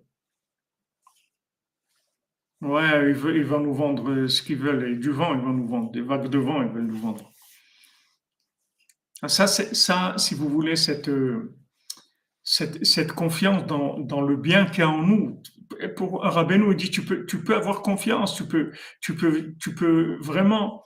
[2.62, 4.93] Ouais, ils, veulent, ils vont nous vendre ce qu'ils veulent.
[4.93, 5.91] Et du vent, ils vont nous vendre.
[5.91, 7.32] Des vagues de vent, ils veulent nous vendre.
[9.21, 11.10] Ah, ça, ça si vous voulez, cette,
[12.43, 15.41] cette, cette confiance dans, dans le bien qu'il y a en nous,
[15.95, 20.84] pour Rabbeinu, il dit tu peux, tu peux avoir confiance, tu peux, vraiment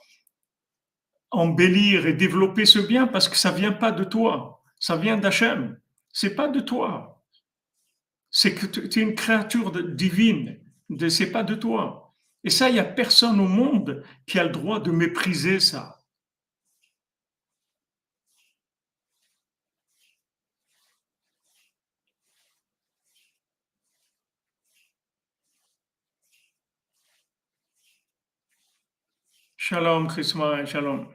[1.30, 5.78] embellir et développer ce bien parce que ça vient pas de toi, ça vient d'Hachem,
[6.12, 7.22] c'est pas de toi.
[8.30, 10.58] C'est que tu es une créature divine,
[11.08, 12.14] c'est pas de toi.
[12.44, 15.97] Et ça, il n'y a personne au monde qui a le droit de mépriser ça.
[29.70, 31.06] Shalom, Christmas, shalom.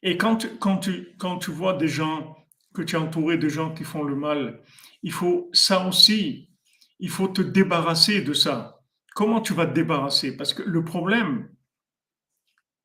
[0.00, 2.36] Et quand, tu, quand, tu, quand tu vois des gens,
[2.72, 4.62] que tu es entouré de gens qui font le mal,
[5.02, 6.48] il faut ça aussi,
[7.00, 8.80] il faut te débarrasser de ça.
[9.16, 10.36] Comment tu vas te débarrasser?
[10.36, 11.48] Parce que le problème,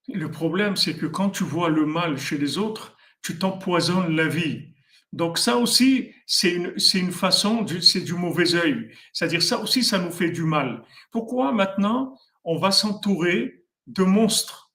[0.07, 4.27] le problème, c'est que quand tu vois le mal chez les autres, tu t'empoisonnes la
[4.27, 4.73] vie.
[5.13, 8.91] Donc ça aussi, c'est une, une façon, c'est du mauvais œil.
[9.13, 10.83] C'est-à-dire ça aussi, ça nous fait du mal.
[11.11, 14.71] Pourquoi maintenant on va s'entourer de monstres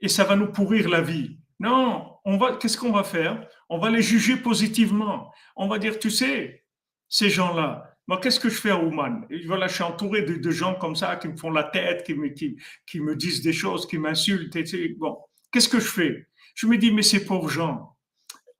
[0.00, 1.38] et ça va nous pourrir la vie.
[1.58, 3.46] Non, on va, qu'est-ce qu'on va faire?
[3.68, 5.32] On va les juger positivement.
[5.56, 6.64] On va dire, tu sais,
[7.08, 9.26] ces gens-là, moi, qu'est-ce que je fais à Ouman?
[9.46, 13.14] Voilà, je suis entouré de, gens comme ça qui me font la tête, qui me,
[13.14, 14.56] disent des choses, qui m'insultent.
[14.96, 15.18] Bon,
[15.52, 16.26] qu'est-ce que je fais?
[16.54, 17.96] Je me dis, mais ces pauvres gens,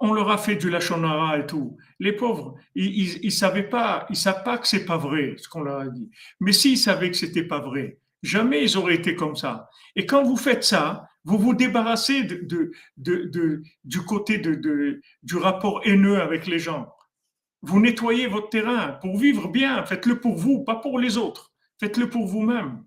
[0.00, 1.78] on leur a fait du lachonara et tout.
[1.98, 5.62] Les pauvres, ils, ne savaient pas, ils savent pas que c'est pas vrai ce qu'on
[5.62, 6.10] leur a dit.
[6.40, 9.68] Mais s'ils savaient que c'était pas vrai, Jamais ils auraient été comme ça.
[9.96, 15.82] Et quand vous faites ça, vous vous débarrassez de, de, du côté de, du rapport
[15.84, 16.92] haineux avec les gens.
[17.62, 19.84] Vous nettoyez votre terrain pour vivre bien.
[19.84, 21.52] Faites-le pour vous, pas pour les autres.
[21.80, 22.84] Faites-le pour vous-même.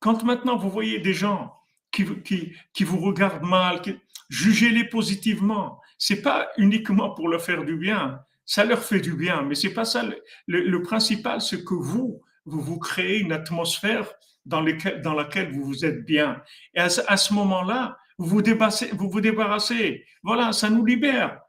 [0.00, 1.54] Quand maintenant vous voyez des gens
[1.90, 3.80] qui, qui, qui vous regardent mal,
[4.28, 5.80] jugez-les positivement.
[5.98, 8.20] C'est pas uniquement pour leur faire du bien.
[8.44, 10.02] Ça leur fait du bien, mais c'est pas ça.
[10.02, 14.10] Le, le principal, c'est que vous, vous vous créez une atmosphère
[14.48, 16.42] dans, laquelle vous vous êtes bien.
[16.74, 20.04] Et à, ce moment-là, vous vous, débarrassez.
[20.22, 21.40] Voilà, ça nous libère.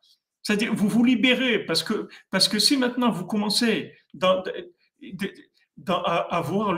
[0.44, 4.44] C'est-à-dire, vous vous libérez parce que, parce que si maintenant vous commencez dans,
[5.88, 6.78] à, voir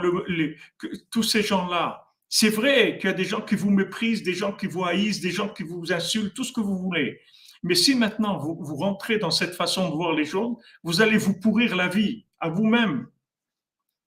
[1.10, 4.52] tous ces gens-là, c'est vrai qu'il y a des gens qui vous méprisent, des gens
[4.52, 7.20] qui vous haïssent, des gens qui vous insultent, tout ce que vous voulez.
[7.62, 11.38] Mais si maintenant vous rentrez dans cette façon de voir les choses, vous allez vous
[11.38, 13.06] pourrir la vie à vous-même.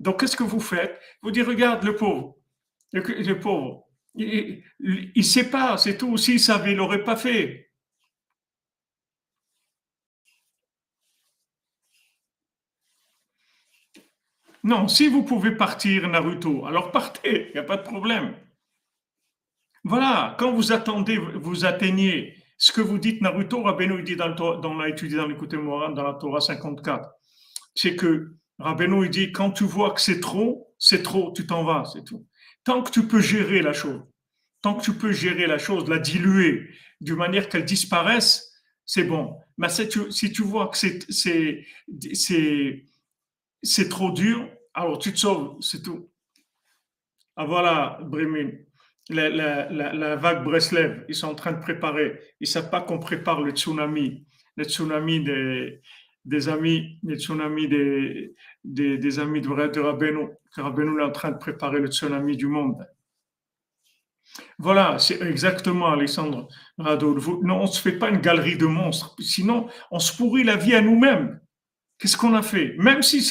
[0.05, 0.99] Donc, qu'est-ce que vous faites?
[1.23, 2.35] Vous dites, regarde le pauvre,
[2.93, 4.63] le, pauvre, il
[5.15, 6.15] ne sait pas, c'est tout.
[6.17, 7.71] S'il savait, il l'aurait pas fait.
[14.63, 18.35] Non, si vous pouvez partir, Naruto, alors partez, il n'y a pas de problème.
[19.83, 24.89] Voilà, quand vous attendez, vous atteignez ce que vous dites, Naruto, Rabbeinu dit dans, l'a
[24.89, 27.09] étudié dans l'écoute dans la Torah 54,
[27.73, 31.63] c'est que Rabbeinu, il dit, quand tu vois que c'est trop, c'est trop, tu t'en
[31.63, 32.25] vas, c'est tout.
[32.63, 34.01] Tant que tu peux gérer la chose,
[34.61, 36.69] tant que tu peux gérer la chose, la diluer,
[37.01, 38.51] de manière qu'elle disparaisse,
[38.85, 39.37] c'est bon.
[39.57, 41.65] Mais si tu, vois que c'est,
[43.89, 46.09] trop dur, alors tu te sauves, c'est tout.
[47.35, 48.65] Ah voilà, Bremen.
[49.09, 52.19] La, la, la, la, vague Breslev, ils sont en train de préparer.
[52.39, 55.81] Ils ne savent pas qu'on prépare le tsunami, le tsunami des,
[56.25, 60.27] des amis, les tsunamis des, des, des amis de, de Rabbeinu.
[60.55, 62.85] Rabbeinu est en train de préparer le tsunami du monde.
[64.57, 67.17] Voilà, c'est exactement, Alexandre Rado.
[67.43, 69.15] Non, on ne se fait pas une galerie de monstres.
[69.19, 71.39] Sinon, on se pourrit la vie à nous-mêmes.
[71.99, 72.75] Qu'est-ce qu'on a fait?
[72.77, 73.25] Même si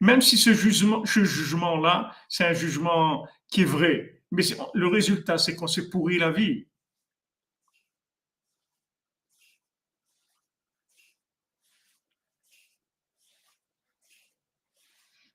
[0.00, 4.42] même si ce jugement, ce jugement-là, c'est un jugement qui est vrai, mais
[4.74, 6.66] le résultat, c'est qu'on s'est pourri la vie.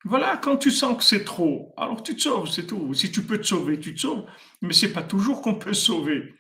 [0.06, 2.94] Voilà, quand tu sens que c'est trop, alors tu te sauves, c'est tout.
[2.94, 4.26] Si tu peux te sauver, tu te sauves.
[4.62, 6.36] Mais c'est pas toujours qu'on peut se sauver.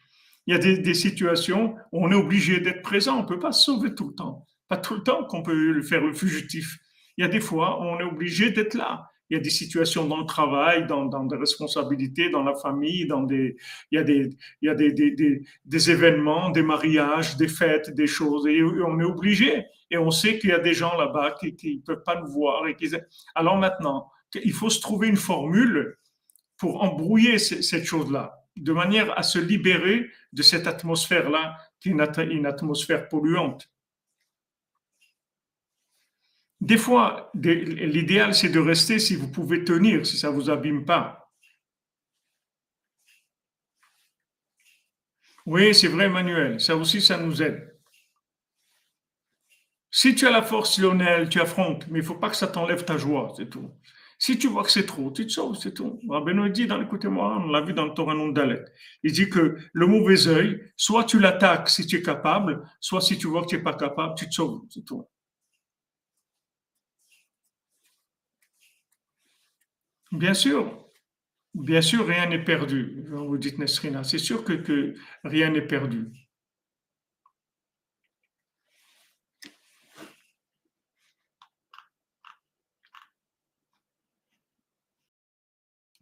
[0.48, 3.18] Il y a des, situations où on est obligé d'être présent.
[3.18, 4.46] On ne peut pas se sauver tout le temps.
[4.68, 6.78] Pas tout le temps qu'on peut le faire fugitif.
[7.18, 9.50] Il y a des fois où on est obligé d'être là il y a des
[9.50, 13.56] situations dans le travail, dans, des responsabilités, dans la famille, dans des,
[13.92, 14.30] il y a, des,
[14.62, 18.46] il y a des, des, événements, des mariages, des fêtes, des choses.
[18.48, 19.66] Et on est obligé.
[19.92, 22.68] Et on sait qu'il y a des gens là-bas qui ne peuvent pas nous voir.
[22.68, 22.90] Et qui...
[23.36, 25.98] Alors maintenant, il faut se trouver une formule
[26.58, 32.46] pour embrouiller cette chose-là, de manière à se libérer de cette atmosphère-là, qui est une
[32.46, 33.70] atmosphère polluante.
[36.62, 40.86] Des fois, l'idéal, c'est de rester si vous pouvez tenir, si ça ne vous abîme
[40.86, 41.32] pas.
[45.46, 46.60] Oui, c'est vrai, Emmanuel.
[46.60, 47.75] Ça aussi, ça nous aide.
[49.98, 52.48] Si tu as la force, Lionel, tu affrontes, mais il ne faut pas que ça
[52.48, 53.72] t'enlève ta joie, c'est tout.
[54.20, 56.02] Si tu vois que c'est trop, tu te sauves, c'est tout.
[56.10, 58.34] Rabbeinu dit dans l'écoutez-moi, on l'a vu dans le Torah non
[59.04, 63.18] Il dit que le mauvais œil, soit tu l'attaques si tu es capable, soit si
[63.18, 65.08] tu vois que tu n'es pas capable, tu te sauves, c'est tout.
[70.12, 70.90] Bien sûr,
[71.54, 73.06] bien sûr, rien n'est perdu.
[73.10, 76.10] Vous dites Nesrina, c'est sûr que, rien n'est perdu.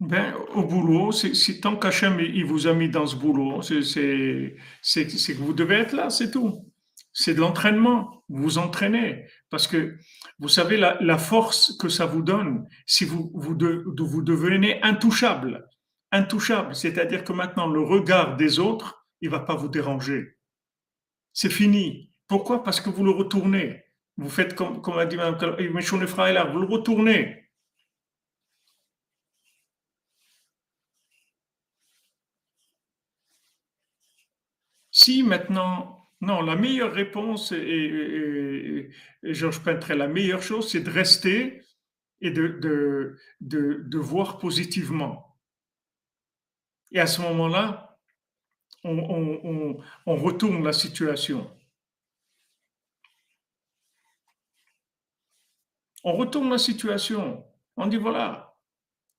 [0.06, 5.42] Ben, au boulot, c'est tant qu'Hachem il vous a mis dans ce boulot, c'est que
[5.42, 6.70] vous devez être là, c'est tout.
[7.12, 8.22] C'est de l'entraînement.
[8.28, 9.26] Vous vous entraînez.
[9.50, 9.96] Parce que
[10.38, 15.68] vous savez la, force que ça vous donne si vous, vous, devenez intouchable.
[16.12, 20.36] Intouchable, c'est-à-dire que maintenant le regard des autres, il va pas vous déranger.
[21.32, 22.12] C'est fini.
[22.28, 22.62] Pourquoi?
[22.62, 23.82] Parce que vous le retournez.
[24.16, 25.36] Vous faites comme, a dit Mme
[26.52, 27.43] vous le retournez.
[35.04, 38.90] Si maintenant non, la meilleure réponse, et,
[39.22, 41.62] Georges Peintre, la meilleure chose, c'est de rester
[42.22, 45.36] et de, de, voir positivement.
[46.90, 47.98] Et à ce moment-là,
[48.84, 51.54] on, retourne la situation.
[56.02, 57.44] On retourne la situation.
[57.76, 58.56] On dit voilà,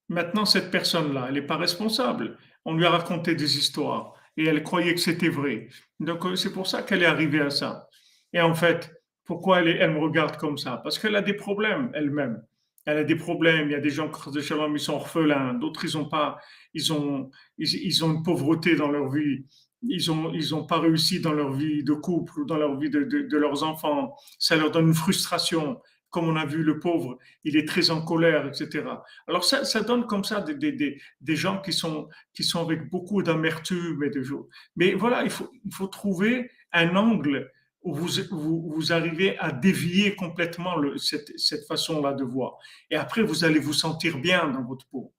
[0.09, 2.39] maintenant cette personne-là, elle n'est pas responsable.
[2.63, 5.69] On lui a raconté des histoires et elle croyait que c'était vrai.
[5.99, 7.87] Donc euh, c'est pour ça qu'elle est arrivée à ça.
[8.33, 8.91] Et en fait,
[9.23, 10.77] pourquoi elle, me regarde comme ça?
[10.83, 12.43] Parce qu'elle a des problèmes elle-même.
[12.85, 13.69] Elle a des problèmes.
[13.69, 15.55] Il y a des gens de Shalom, ils sont orphelins.
[15.55, 16.37] D'autres, ils ont pas,
[16.73, 19.45] ils ont, ils, ont une pauvreté dans leur vie.
[19.81, 23.37] Ils ont, ils pas réussi dans leur vie de couple ou dans leur vie de
[23.37, 24.15] leurs enfants.
[24.37, 25.79] Ça leur donne une frustration
[26.15, 28.85] comme on a vu le pauvre, il est très en colère, etc.
[29.27, 32.07] Alors ça, donne comme ça des, gens qui sont,
[32.55, 34.47] avec beaucoup d'amertume et de joie.
[34.77, 37.51] Mais voilà, il faut, trouver un angle
[37.81, 42.59] où vous, arrivez à dévier complètement cette façon-là de voir.
[42.89, 45.13] Et après, vous allez vous sentir bien dans votre peau.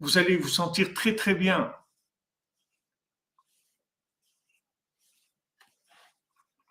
[0.00, 1.74] Vous allez vous sentir très, très bien.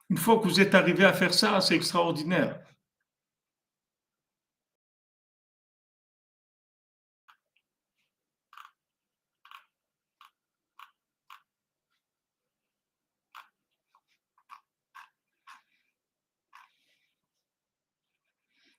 [0.09, 2.59] Une fois que vous êtes arrivé à faire ça, c'est extraordinaire.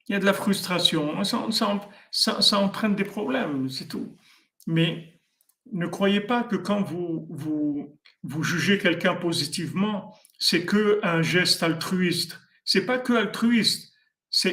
[0.08, 4.16] Il y a de la frustration, ça, entraîne des problèmes, c'est tout.
[4.66, 5.20] Mais
[5.72, 7.26] ne croyez pas que quand vous,
[8.22, 12.40] vous, jugez quelqu'un positivement, c'est que un geste altruiste.
[12.64, 13.92] C'est pas que altruiste.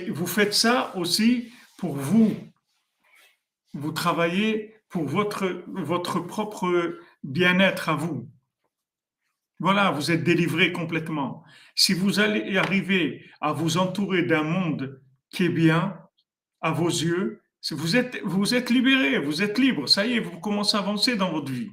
[0.10, 2.36] Vous faites ça aussi pour vous.
[3.74, 8.28] Vous travaillez pour votre, votre propre bien-être à vous.
[9.60, 11.44] Voilà, vous êtes délivré complètement.
[11.76, 15.03] Si vous allez arriver à vous entourer d'un monde
[15.34, 16.00] qui est bien
[16.62, 19.88] à vos yeux, vous êtes, vous libéré, vous êtes libre.
[19.88, 21.72] Ça y est, vous commencez à avancer dans votre vie.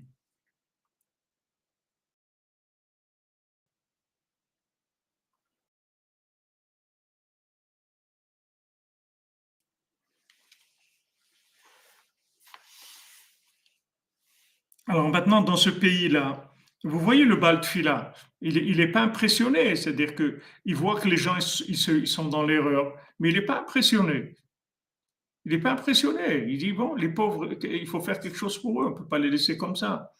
[14.86, 16.49] Alors maintenant, dans ce pays-là,
[16.82, 21.36] vous voyez le Baltfila, il n'est pas impressionné, c'est-à-dire qu'il voit que les gens
[21.68, 24.34] ils, sont dans l'erreur, mais il n'est pas impressionné.
[25.44, 26.46] Il n'est pas impressionné.
[26.48, 29.08] Il dit, bon, les pauvres, il faut faire quelque chose pour eux, on ne peut
[29.08, 30.12] pas les laisser comme ça.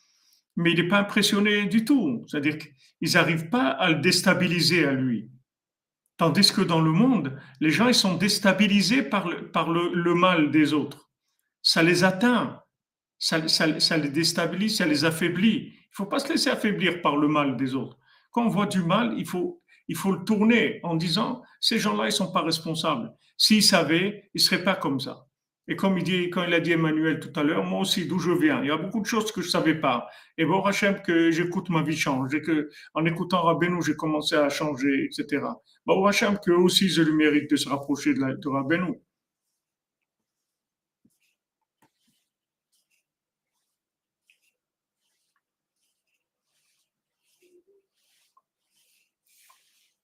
[0.56, 2.24] Mais il n'est pas impressionné du tout.
[2.26, 5.30] C'est-à-dire qu'ils n'arrivent pas à le déstabiliser à lui.
[6.18, 10.50] Tandis que dans le monde, les gens ils sont déstabilisés par le, par le mal
[10.50, 11.10] des autres.
[11.62, 12.62] Ça les atteint
[13.20, 13.38] ça,
[13.98, 15.56] les déstabilise, ça les affaiblit.
[15.56, 17.98] Il ne faut pas se laisser affaiblir par le mal des autres.
[18.32, 22.04] Quand on voit du mal, il faut, il faut le tourner en disant, ces gens-là,
[22.04, 23.12] ils ne sont pas responsables.
[23.36, 25.26] S'ils savaient, ils seraient pas comme ça.
[25.68, 28.18] Et comme il dit, quand il a dit Emmanuel tout à l'heure, moi aussi, d'où
[28.18, 30.08] je viens, il y a beaucoup de choses que je ne savais pas.
[30.36, 32.34] Et bon, Hachem, que j'écoute, ma vie change.
[32.34, 35.44] Et que, en écoutant Rabbeinu, j'ai commencé à changer, etc.
[35.86, 39.00] Bon, Hachem, que aussi, je lui mérite de se rapprocher de, de Rabbeinu.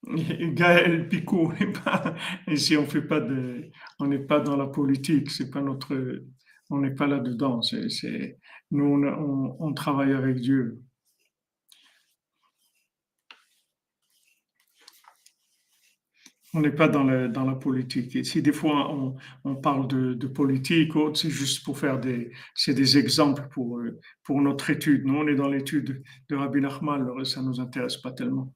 [0.54, 2.14] Gaël Picot, on n'est pas,
[2.48, 3.20] ici on fait pas
[3.98, 6.22] on n'est pas dans la politique, c'est pas notre,
[6.70, 7.61] on n'est pas là-dedans.
[7.62, 8.38] C'est,
[8.70, 9.04] nous,
[9.59, 10.80] on, travaille avec Dieu.
[16.54, 18.14] On n'est pas dans la, dans la politique.
[18.16, 22.32] Et si des fois on, on parle de, de politique, c'est juste pour faire des,
[22.54, 23.82] c'est des exemples pour,
[24.24, 25.04] pour notre étude.
[25.04, 28.54] Nous, on est dans l'étude de Rabbi Nachman, ça nous intéresse pas tellement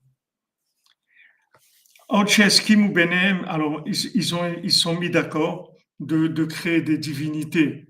[2.13, 7.87] alors ils, ils, ont, ils sont mis d'accord de, de, créer des divinités.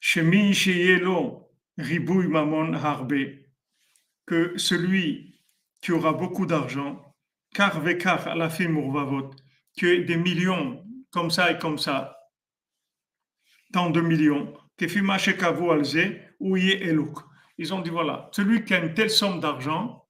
[0.00, 3.14] Shemi Sheyelo Ribouy Mamon Harbe,
[4.26, 5.40] que celui
[5.80, 7.14] qui aura beaucoup d'argent,
[7.54, 9.30] car vekar à la Murvavot,
[9.76, 12.16] que des millions comme ça et comme ça,
[13.72, 15.98] tant de millions, que Fima Shekavu Alze,
[16.40, 17.18] ou Eluk?
[17.58, 20.01] Ils ont dit voilà, celui qui a une telle somme d'argent,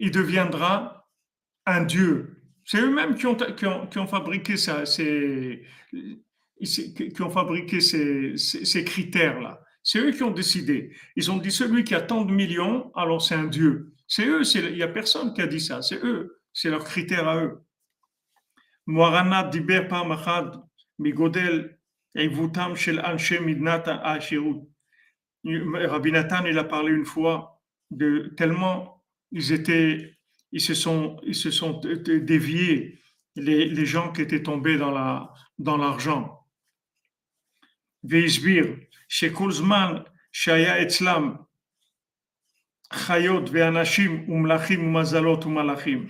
[0.00, 1.08] il deviendra
[1.66, 2.42] un Dieu.
[2.64, 5.62] C'est eux-mêmes qui ont, qui, ont, fabriqué ça, ces,
[6.60, 9.60] qui ont fabriqué ces, ces, critères-là.
[9.82, 10.94] C'est eux qui ont décidé.
[11.16, 13.94] Ils ont dit celui qui a tant de millions, alors c'est un Dieu.
[14.06, 15.82] C'est eux, il n'y a personne qui a dit ça.
[15.82, 17.62] C'est eux, c'est leur critère à eux.
[18.86, 20.60] Moarana diber machad
[20.98, 21.78] migodel
[22.14, 23.00] eivutam shel
[23.42, 24.18] midnata.
[25.44, 28.99] Rabbi Nathan, il a parlé une fois de tellement
[29.31, 30.13] ils étaient,
[30.51, 32.99] ils se sont, ils se sont déviés,
[33.35, 36.41] les, les gens qui étaient tombés dans la, dans l'argent.
[38.03, 38.75] והסביר
[39.09, 39.93] שכל זמן
[40.31, 41.35] שהיה אצלם
[42.93, 46.09] חיות ואנשים ומלאכים ומזלות ומלאכים.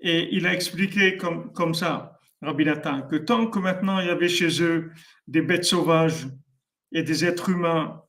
[0.00, 4.10] Et il a expliqué comme, comme ça, Rabbi Nathan, que tant que maintenant il y
[4.10, 4.92] avait chez eux
[5.26, 6.28] des bêtes sauvages
[6.92, 8.00] et des êtres humains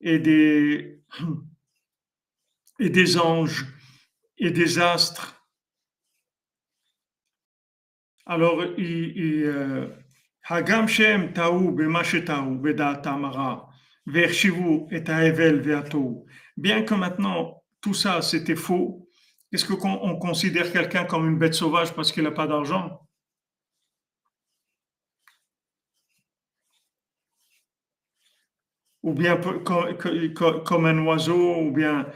[0.00, 1.00] et des,
[2.80, 3.64] et des anges
[4.41, 5.35] et des astres.
[8.25, 9.87] Alors, euh,
[10.49, 13.69] Hagam Shem Taou Bedaatamara
[14.07, 16.25] Vershivu et Aevel Veatou.
[16.57, 19.07] Bien que maintenant tout ça c'était faux,
[19.51, 23.07] est-ce qu'on considère quelqu'un comme une bête sauvage parce qu'il n'a pas d'argent?
[29.03, 32.07] Ou bien comme un oiseau, ou bien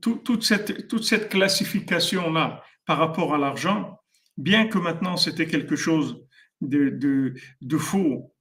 [0.00, 4.00] toute, cette, toute cette classification-là par rapport à l'argent,
[4.36, 6.26] bien que maintenant c'était quelque chose
[6.60, 8.34] de, de, faux.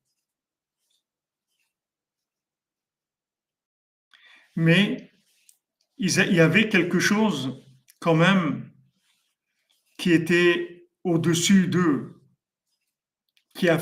[4.56, 5.12] Mais
[5.98, 7.64] il y avait quelque chose
[8.00, 8.72] quand même
[9.98, 12.18] qui était au-dessus d'eux.
[13.54, 13.78] Qui a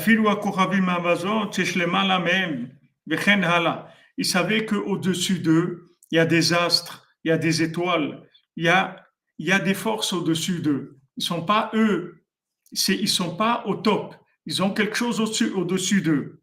[2.04, 7.62] la même ils savaient qu'au-dessus d'eux, il y a des astres, il y a des
[7.62, 8.22] étoiles,
[8.56, 9.04] il y a,
[9.38, 10.98] il y a des forces au-dessus d'eux.
[11.16, 12.24] Ils ne sont pas eux,
[12.72, 14.14] ils sont pas au top.
[14.46, 16.42] Ils ont quelque chose au-dessus, au-dessus d'eux.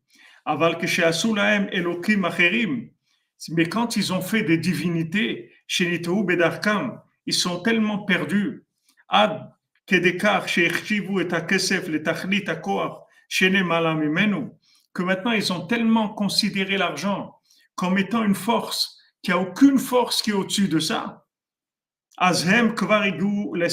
[3.49, 5.51] Mais quand ils ont fait des divinités,
[6.25, 8.63] Bedarkam, ils sont tellement perdus.
[9.09, 9.51] Ad
[9.87, 14.51] kedekar shechivu et akesef le tachlit akoar, shene malamimenu,
[14.97, 17.35] que maintenant ils ont tellement considéré l'argent
[17.75, 21.27] comme étant une force qu'il n'y a aucune force qui est au-dessus de ça.
[22.17, 23.67] Azhem Kvarigu, la.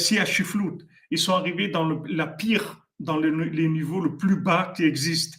[1.11, 5.39] Ils sont arrivés dans la pire, dans les niveaux le plus bas qui existent.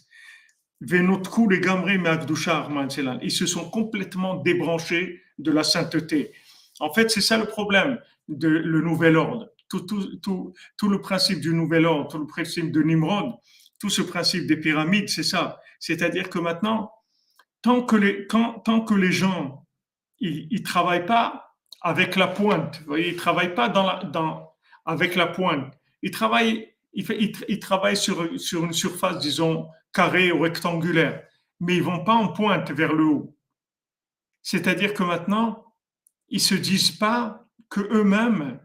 [0.80, 1.20] Ils
[3.30, 6.32] se sont complètement débranchés de la sainteté.
[6.80, 9.52] En fait, c'est ça le problème de le nouvel ordre.
[9.68, 9.86] Tout,
[10.82, 13.34] le principe du nouvel ordre, tout le principe de Nimrod,
[13.78, 15.60] tout ce principe des pyramides, c'est ça.
[15.86, 16.90] C'est-à-dire que maintenant,
[17.62, 19.64] tant que les, quand, tant que les gens,
[20.18, 24.52] ils, ils travaillent pas avec la pointe, voyez, ils travaillent pas dans la, dans,
[24.84, 25.72] avec la pointe,
[26.02, 31.22] ils travaillent, ils, ils, travaillent sur, sur une surface, disons, carré ou rectangulaire,
[31.60, 33.38] mais ils vont pas en pointe vers le haut.
[34.42, 35.72] C'est-à-dire que maintenant,
[36.28, 38.58] ils se disent pas que eux-mêmes,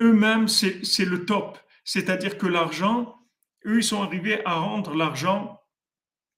[0.00, 1.58] eux-mêmes, c'est le top.
[1.82, 3.16] C'est-à-dire que l'argent,
[3.64, 5.60] eux, ils sont arrivés à rendre l'argent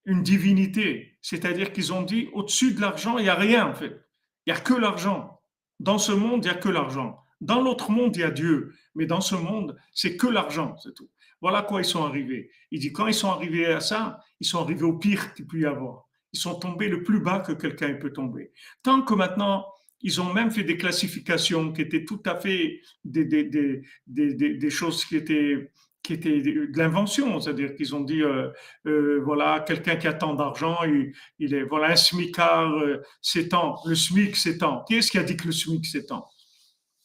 [0.09, 1.19] une divinité.
[1.21, 4.05] C'est-à-dire qu'ils ont dit, au-dessus de l'argent, il n'y a rien en fait.
[4.47, 5.41] Il n'y a que l'argent.
[5.79, 7.19] Dans ce monde, il n'y a que l'argent.
[7.43, 8.75] Dans l'autre monde, il y a Dieu.
[8.95, 11.11] Mais dans ce monde, c'est que l'argent, c'est tout.
[11.43, 12.51] Voilà quoi ils sont arrivés.
[12.71, 15.61] Il dit, quand ils sont arrivés à ça, ils sont arrivés au pire qu'il peut
[15.61, 16.09] y avoir.
[16.33, 18.51] Ils sont tombés le plus bas que quelqu'un peut tomber.
[18.83, 19.67] Tant que maintenant,
[20.01, 24.71] ils ont même fait des classifications qui étaient tout à fait des, des, des, des
[24.71, 25.71] choses qui étaient,
[26.09, 27.39] qui étaient de l'invention.
[27.39, 28.49] C'est-à-dire qu'ils ont dit, euh,
[28.87, 30.79] euh, voilà, quelqu'un qui a tant d'argent,
[31.39, 33.49] il, est, voilà, un smicard, euh, c'est.
[33.87, 34.85] Le SMIC, c'est tant.
[34.85, 36.27] Qui est-ce qui a dit que le SMIC, c'est tant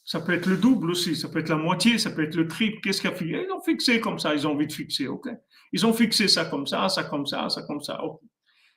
[0.06, 2.46] ça peut être le double aussi, ça peut être la moitié, ça peut être le
[2.46, 2.78] triple.
[2.82, 3.42] Qu'est-ce qu'il a fixé?
[3.42, 5.30] Ils ont fixé comme ça, ils ont envie de fixer, ok
[5.72, 7.98] Ils ont fixé ça comme ça, ça comme ça, ça comme ça.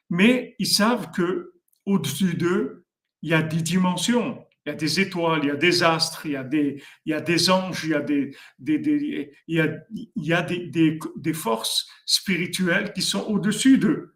[0.09, 1.51] Mais ils savent que
[1.86, 2.86] au-dessus d'eux,
[3.21, 6.26] il y a des dimensions, il y a des étoiles, il y a des astres,
[6.26, 9.32] il y a des, il y a des anges, il y a des, des, des
[9.47, 14.13] il y a, il y a des, forces spirituelles qui sont au-dessus d'eux.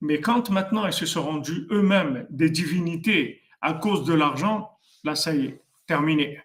[0.00, 4.70] Mais quand maintenant ils se sont rendus eux-mêmes des divinités à cause de l'argent,
[5.02, 6.40] là ça y est, terminé.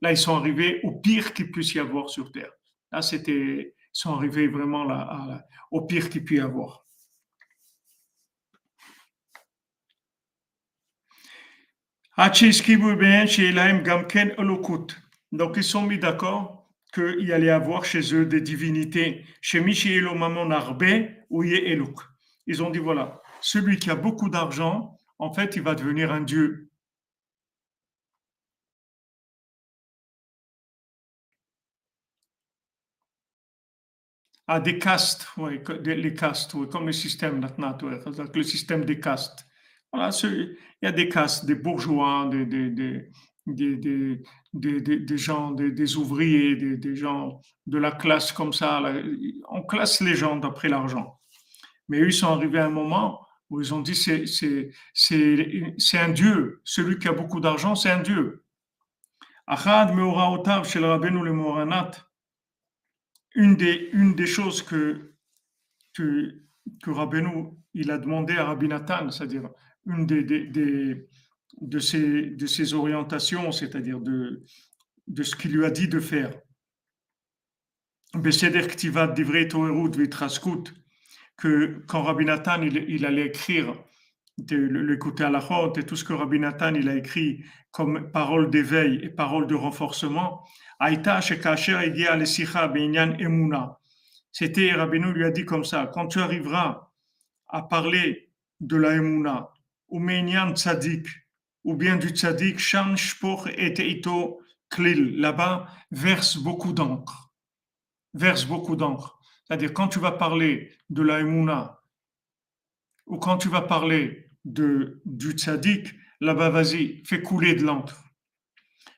[0.00, 2.52] Là, ils sont arrivés au pire qu'il puisse y avoir sur Terre.
[2.92, 6.86] Là, c'était, ils sont arrivés vraiment là, au pire qu'il puisse y avoir.
[15.32, 19.24] Donc, ils sont mis d'accord qu'il y allait avoir chez eux des divinités.
[22.46, 26.20] Ils ont dit voilà, celui qui a beaucoup d'argent, en fait, il va devenir un
[26.20, 26.70] dieu.
[34.46, 35.26] à des castes,
[35.86, 39.49] les castes, comme le système le système des castes.
[39.92, 43.10] Il y a des castes, des bourgeois, des,
[45.16, 48.82] gens, des, ouvriers, des, gens de la classe comme ça.
[49.48, 51.20] On classe les gens d'après l'argent.
[51.88, 54.24] Mais eux, ils sont arrivés à un moment où ils ont dit c'est,
[55.94, 56.60] un Dieu.
[56.64, 58.44] Celui qui a beaucoup d'argent, c'est un Dieu.
[63.34, 65.14] Une des, une des choses que,
[65.94, 66.42] que,
[66.82, 66.90] que
[67.74, 69.50] il a demandé à Rabbi Nathan, c'est-à-dire
[69.90, 70.22] une des,
[71.60, 74.44] de, ses, de ses orientations, c'est-à-dire de,
[75.06, 76.32] de ce qu'il lui a dit de faire.
[81.36, 83.74] Que quand Rabbi Nathan il, allait écrire
[84.48, 85.40] l'écouter à la
[85.76, 89.54] et tout ce que Rabbi Nathan il a écrit comme parole d'éveil et parole de
[89.54, 90.44] renforcement,
[94.32, 96.90] c'était, Rabbeinu lui a dit comme ça, quand tu arriveras
[97.48, 98.30] à parler
[98.60, 99.50] de la Emuna,
[99.90, 100.00] ou
[100.54, 101.06] Tzadik,
[101.64, 102.94] ou bien du Tzadik, Shan
[103.56, 104.00] et
[104.70, 107.32] Klil, là-bas, verse beaucoup d'encre.
[108.14, 109.18] Verse beaucoup d'encre.
[109.44, 111.80] C'est-à-dire, quand tu vas parler de la Emuna,
[113.06, 118.04] ou quand tu vas parler de, du Tzadik, là-bas, vas-y, fais couler de l'encre.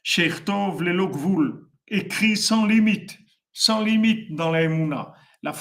[0.03, 3.19] Shechtov Lelokvul, écrit sans limite,
[3.53, 5.15] sans limite dans la Emouna.
[5.43, 5.53] La,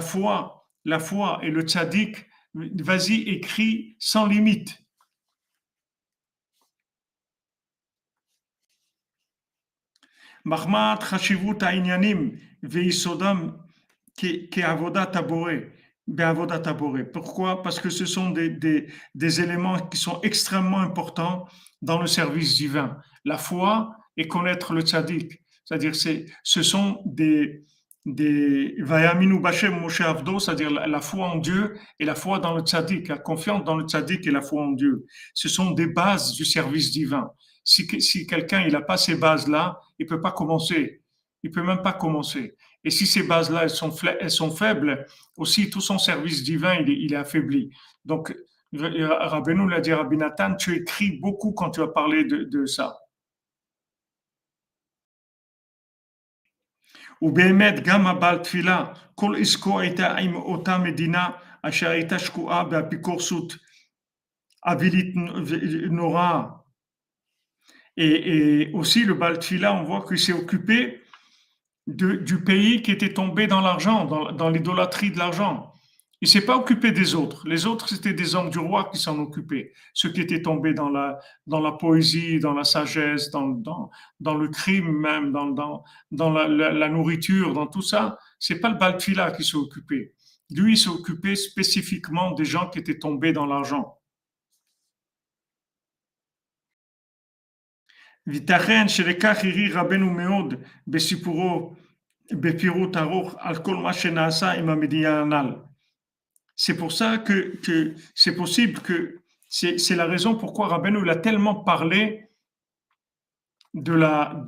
[0.00, 4.80] foi, la foi et le tzaddik, vas-y, écrit sans limite.
[10.44, 13.58] Mahmat Chashivut Ainyanim Veisodam
[14.16, 15.72] qui avodat taboré.
[17.12, 17.62] Pourquoi?
[17.62, 21.48] Parce que ce sont des, des, des, éléments qui sont extrêmement importants
[21.80, 22.98] dans le service divin.
[23.24, 25.40] La foi et connaître le tzaddik.
[25.64, 27.64] C'est-à-dire, c'est, ce sont des,
[28.04, 32.62] des Vayaminu Bashem Moshe Avdo, c'est-à-dire la, foi en Dieu et la foi dans le
[32.62, 35.06] tzaddik, la confiance dans le tzaddik et la foi en Dieu.
[35.32, 37.30] Ce sont des bases du service divin.
[37.64, 41.00] Si, si quelqu'un il n'a pas ces bases-là, il peut pas commencer.
[41.42, 42.54] Il peut même pas commencer.
[42.84, 45.06] Et si ces bases-là elles sont, elles sont faibles,
[45.38, 47.70] aussi tout son service divin il est, il est affaibli.
[48.04, 48.36] Donc
[48.74, 52.98] Rabbeinu l'a dit Rabbi Nathan, tu écris beaucoup quand tu as parlé de, de ça.
[57.23, 61.29] ובאמת גם הבעל תפילה, כל עסקו הייתה עם אותה מדינה
[61.61, 63.55] אשר הייתה שקועה באפיקורסות
[64.65, 65.15] אבילית
[65.89, 66.43] נוראה.
[67.97, 71.01] Et, et aussi le Baal Tfila, on voit qu'il s'est occupé
[71.87, 75.72] de, du pays qui était tombé dans l'argent, dans, dans l'idolâtrie de l'argent.
[76.24, 77.46] Il s'est pas occupé des autres.
[77.46, 79.74] Les autres, c'était des hommes du roi qui s'en occupaient.
[79.92, 84.34] Ceux qui étaient tombés dans la, dans la poésie, dans la sagesse, dans, dans, dans
[84.34, 89.32] le crime même, dans, dans, dans la, nourriture, dans tout ça, c'est pas le Baltfila
[89.32, 90.14] qui s'est occupé.
[90.48, 93.98] Lui, il s'est occupé spécifiquement des gens qui étaient tombés dans l'argent.
[106.56, 107.58] C'est pour ça que,
[108.14, 112.28] c'est possible que c'est la raison pourquoi Rabbeinu a tellement parlé
[113.72, 114.44] de, la,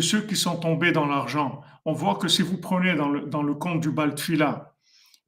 [0.00, 1.60] ceux qui sont tombés dans l'argent.
[1.84, 4.74] On voit que si vous prenez dans le, compte du Baltfila,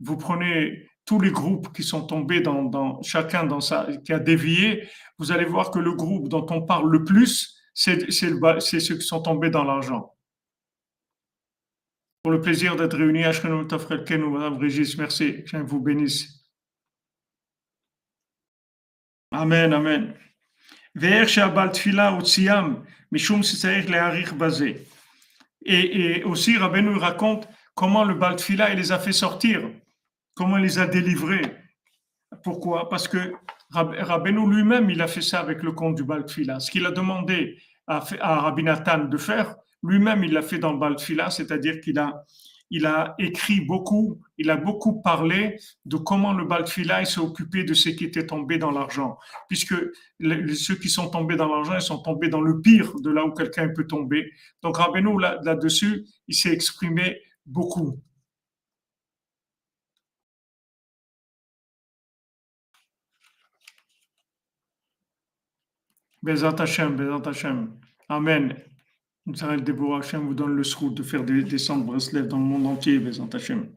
[0.00, 4.18] vous prenez tous les groupes qui sont tombés dans, dans chacun dans sa, qui a
[4.18, 9.06] dévié, vous allez voir que le groupe dont on parle le plus, c'est ceux qui
[9.06, 10.15] sont tombés dans l'argent.
[12.26, 16.44] Pour le plaisir d'être réunis, Madame Régis, merci, que vous bénisse.
[19.30, 20.12] Amen, Amen.
[25.64, 29.70] Et, et aussi, Rabbeinu raconte comment le Baltfila il les a fait sortir,
[30.34, 31.56] comment il les a délivrés.
[32.42, 32.88] Pourquoi?
[32.88, 33.34] Parce que
[33.70, 36.58] Rabbeinu lui-même, il a fait ça avec le compte du Baltfila.
[36.58, 39.54] Ce qu'il a demandé à, à Rabbi Nathan de faire,
[39.88, 45.00] lui-même, il l'a fait dans le Baltfila, c'est-à-dire qu'il a, écrit beaucoup, il a beaucoup
[45.00, 49.18] parlé de comment le Baltfila s'est occupé de ceux qui étaient tombés dans l'argent.
[49.48, 49.74] Puisque
[50.20, 53.32] ceux qui sont tombés dans l'argent, ils sont tombés dans le pire de là où
[53.32, 54.32] quelqu'un peut tomber.
[54.62, 58.00] Donc Rabbeinu, là-dessus, il s'est exprimé beaucoup.
[66.22, 67.78] Bezat Hashem, Hashem.
[68.08, 68.56] Amen.
[69.34, 72.44] Sarah Déborah Hashem vous donne le srout de faire des, des centres bracelets dans le
[72.44, 73.68] monde entier, Bezat Hashem.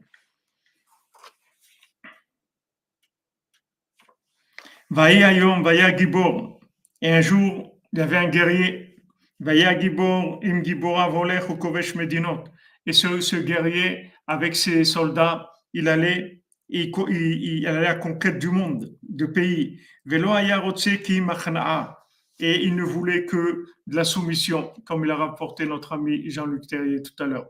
[4.90, 6.60] Vaya Yom, Vaya Gibor.
[7.02, 8.96] Et un jour, il y avait un guerrier,
[9.40, 12.44] Vaya Gibor, Im Gibora Volech ou Kovesh Medinot.
[12.86, 17.94] Et ce, ce, guerrier, avec ses soldats, il allait, il, il, il allait à la
[17.96, 19.80] conquête du monde, de pays.
[20.04, 21.99] Velo Ayarotse Ki Machna'a
[22.40, 26.66] et il ne voulait que de la soumission, comme il a rapporté notre ami Jean-Luc
[26.66, 27.48] Terrier tout à l'heure.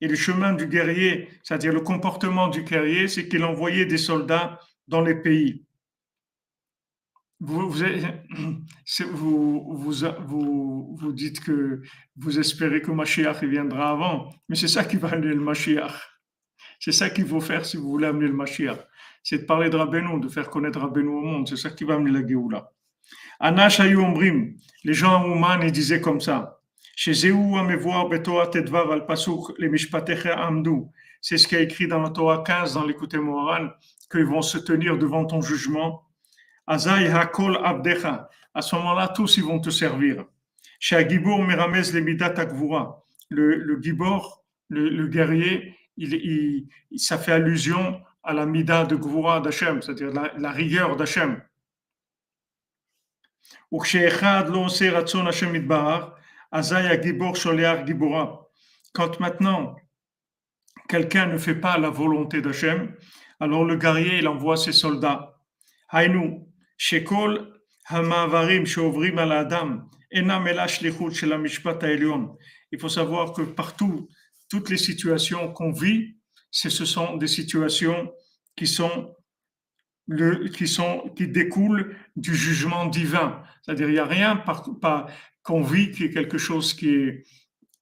[0.00, 4.60] Et le chemin du guerrier, c'est-à-dire le comportement du guerrier, c'est qu'il envoyait des soldats
[4.86, 5.66] dans les pays.
[7.40, 7.82] Vous, vous,
[9.10, 11.82] vous, vous, dites que
[12.16, 16.15] vous espérez que Mashiach viendra avant, mais c'est ça qui va amener le Mashiach.
[16.78, 18.78] C'est ça qu'il faut faire si vous voulez amener le Mashiach.
[19.22, 21.48] C'est de parler de Rabbeinu, de faire connaître Rabbeinu au monde.
[21.48, 22.70] C'est ça qui va amener la Géoula.
[23.40, 24.54] Anash Ombrim,
[24.84, 26.60] les gens humains, ils disaient comme ça.
[26.94, 29.06] Chez Zéou Amevoar Betoa al
[29.58, 30.84] les Mishpatecha Amdu.
[31.20, 33.74] C'est ce qui est écrit dans la Torah 15, dans l'écouté moral,
[34.10, 36.04] qu'ils vont se tenir devant ton jugement.
[36.66, 38.30] Azai Hakol Abdecha.
[38.54, 40.24] À ce moment-là, tous ils vont te servir.
[40.78, 43.04] Chez Gibor Meramez Lemidat Akvura.
[43.28, 46.14] Le, le Gibor, le guerrier, il,
[46.90, 51.40] il, ça fait allusion à la mida de Gvura d'Hachem, c'est-à-dire la, la, rigueur d'Hachem.
[58.92, 59.76] Quand maintenant
[60.88, 62.94] quelqu'un ne fait pas la volonté d'Hachem,
[63.38, 65.36] alors le guerrier il envoie ses soldats.
[65.92, 66.40] Hainu,
[66.76, 71.84] shekol hamavarim shovrim al adam, enam elash lichut shel mishpat
[72.72, 74.08] Il faut savoir que partout
[74.48, 76.16] toutes les situations qu'on vit,
[76.50, 78.12] ce sont des situations
[78.56, 79.14] qui sont
[80.54, 83.42] qui sont qui découlent du jugement divin.
[83.62, 85.10] C'est-à-dire il n'y a rien par,
[85.42, 87.24] qu'on vit qui est quelque chose qui est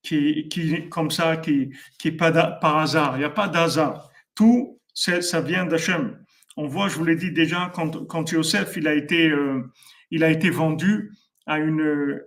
[0.03, 3.17] qui, qui comme ça qui qui est pas par hasard.
[3.17, 4.11] Il n'y a pas d'hasard.
[4.35, 6.25] Tout ça vient d'Hachem.
[6.57, 9.63] On voit, je vous l'ai dit déjà, quand, quand Yosef il a été euh,
[10.11, 11.13] il a été vendu
[11.47, 12.21] à une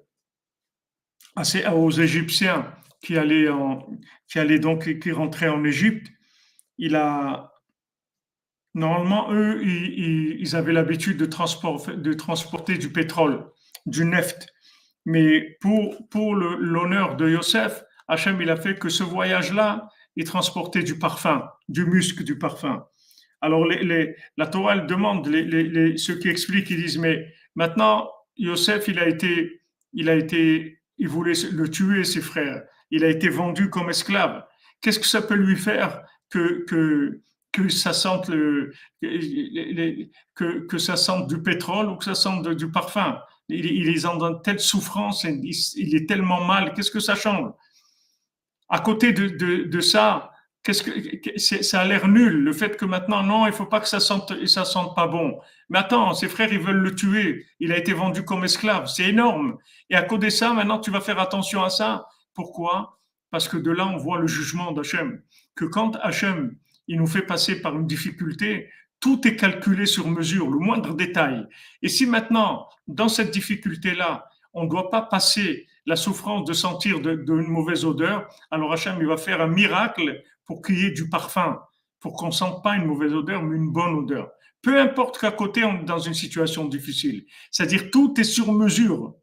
[1.36, 3.88] à, aux Égyptiens qui allait, en,
[4.28, 6.08] qui allait donc, qui rentrait en Égypte,
[6.78, 7.54] il a,
[8.74, 13.46] normalement, eux, ils, avaient l'habitude de, transport, de transporter du pétrole,
[13.86, 14.48] du neft.
[15.06, 20.84] Mais pour, pour l'honneur de Yosef, Hachem, il a fait que ce voyage-là, il transportait
[20.84, 22.86] du parfum, du muscle du parfum.
[23.42, 25.28] Alors, la Torah, demande,
[25.98, 29.62] ceux qui expliquent, ils disent, mais maintenant, Yosef, il a été,
[29.94, 32.64] il a été, il voulait le tuer, ses frères.
[32.92, 34.46] Il a été vendu comme esclave.
[34.82, 37.22] Qu'est-ce que ça peut lui faire que, que,
[37.52, 38.74] que ça sente le,
[40.36, 43.20] que, que ça sente du pétrole ou que ça sente du parfum?
[43.50, 46.74] Il, il est dans telle souffrance, il, est tellement mal.
[46.74, 47.52] Qu'est-ce que ça change?
[48.70, 50.32] À côté de, de, de ça,
[50.68, 53.88] qu'est-ce que ça a l'air nul le fait que maintenant non il faut pas que
[53.88, 57.72] ça sente ça sente pas bon mais attends ses frères ils veulent le tuer il
[57.72, 59.58] a été vendu comme esclave c'est énorme
[59.90, 62.08] et à cause de ça maintenant tu vas faire attention à ça
[62.38, 63.02] pourquoi?
[63.32, 65.22] Parce que de là on voit le jugement d'Hachem
[65.56, 66.56] que quand Hachem
[66.88, 68.70] il nous fait passer par une difficulté
[69.00, 71.46] tout est calculé sur mesure le moindre détail
[71.82, 76.54] et si maintenant dans cette difficulté là on ne doit pas passer la souffrance de
[76.54, 80.92] sentir une mauvaise odeur, alors Hachem il va faire un miracle pour qu'il y ait
[80.92, 81.60] du parfum,
[82.00, 84.30] pour qu'on ne sente pas une mauvaise odeur, mais une bonne odeur.
[84.62, 87.26] Peu importe qu'à côté, on est dans une situation difficile.
[87.52, 89.16] C'est-à-dire, tout est sur mesure.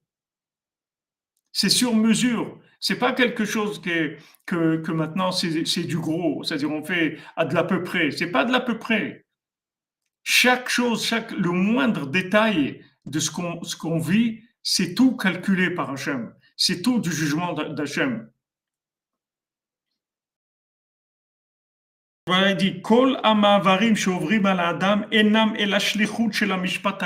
[1.53, 2.59] C'est sur mesure.
[2.87, 6.45] C'est pas quelque chose que, que, maintenant c'est du gros.
[6.45, 8.11] C'est-à-dire, on fait à de l'à peu près.
[8.11, 9.25] C'est pas de l'à peu près.
[10.23, 16.35] Chaque chose, chaque, le moindre détail de ce qu'on vit, c'est tout calculé par Hachem.
[16.59, 18.31] C'est tout du jugement d'Hachem.
[22.27, 25.75] Voilà, il dit Kol amavarim shovrim al adam enam el
[26.61, 27.03] mishpat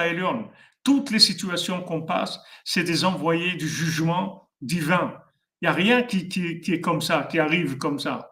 [0.82, 5.14] Toutes les situations qu'on passe, c'est des envoyés du jugement divin.
[5.60, 6.28] Il n'y a rien qui,
[6.66, 8.30] est comme ça, qui arrive comme ça.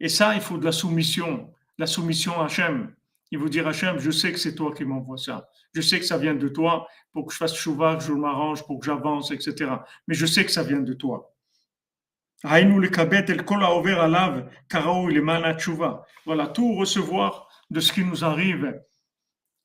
[0.00, 2.94] Et ça, il faut de la soumission, la soumission à Hachem.
[3.30, 5.48] Il vous dire Hachem, je sais que c'est toi qui m'envoie ça.
[5.72, 8.66] Je sais que ça vient de toi pour que je fasse chouva, que je m'arrange,
[8.66, 9.70] pour que j'avance, etc.
[10.08, 11.32] Mais je sais que ça vient de toi.
[16.26, 18.80] Voilà, tout recevoir de ce qui nous arrive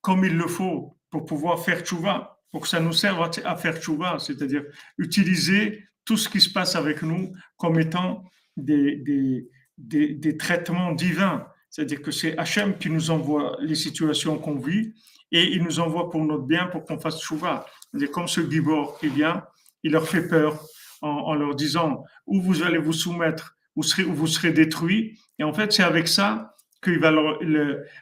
[0.01, 3.77] comme il le faut pour pouvoir faire tchouva, pour que ça nous serve à faire
[3.77, 4.63] tchouva, c'est-à-dire
[4.97, 8.23] utiliser tout ce qui se passe avec nous comme étant
[8.55, 11.47] des, des, des, des traitements divins.
[11.69, 14.93] C'est-à-dire que c'est Hachem qui nous envoie les situations qu'on vit
[15.31, 17.65] et il nous envoie pour notre bien, pour qu'on fasse tchouva.
[17.97, 19.43] C'est comme ce gibor qui vient,
[19.83, 20.63] il leur fait peur,
[21.01, 25.19] en, leur disant où vous allez vous soumettre, ou serez, vous serez détruits.
[25.37, 27.39] Et en fait, c'est avec ça qu'il va leur,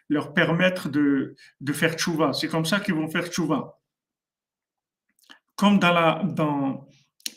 [0.10, 2.34] leur, permettre de, de faire tchouva.
[2.34, 3.80] C'est comme ça qu'ils vont faire tchouva.
[5.56, 6.88] Comme dans la, dans,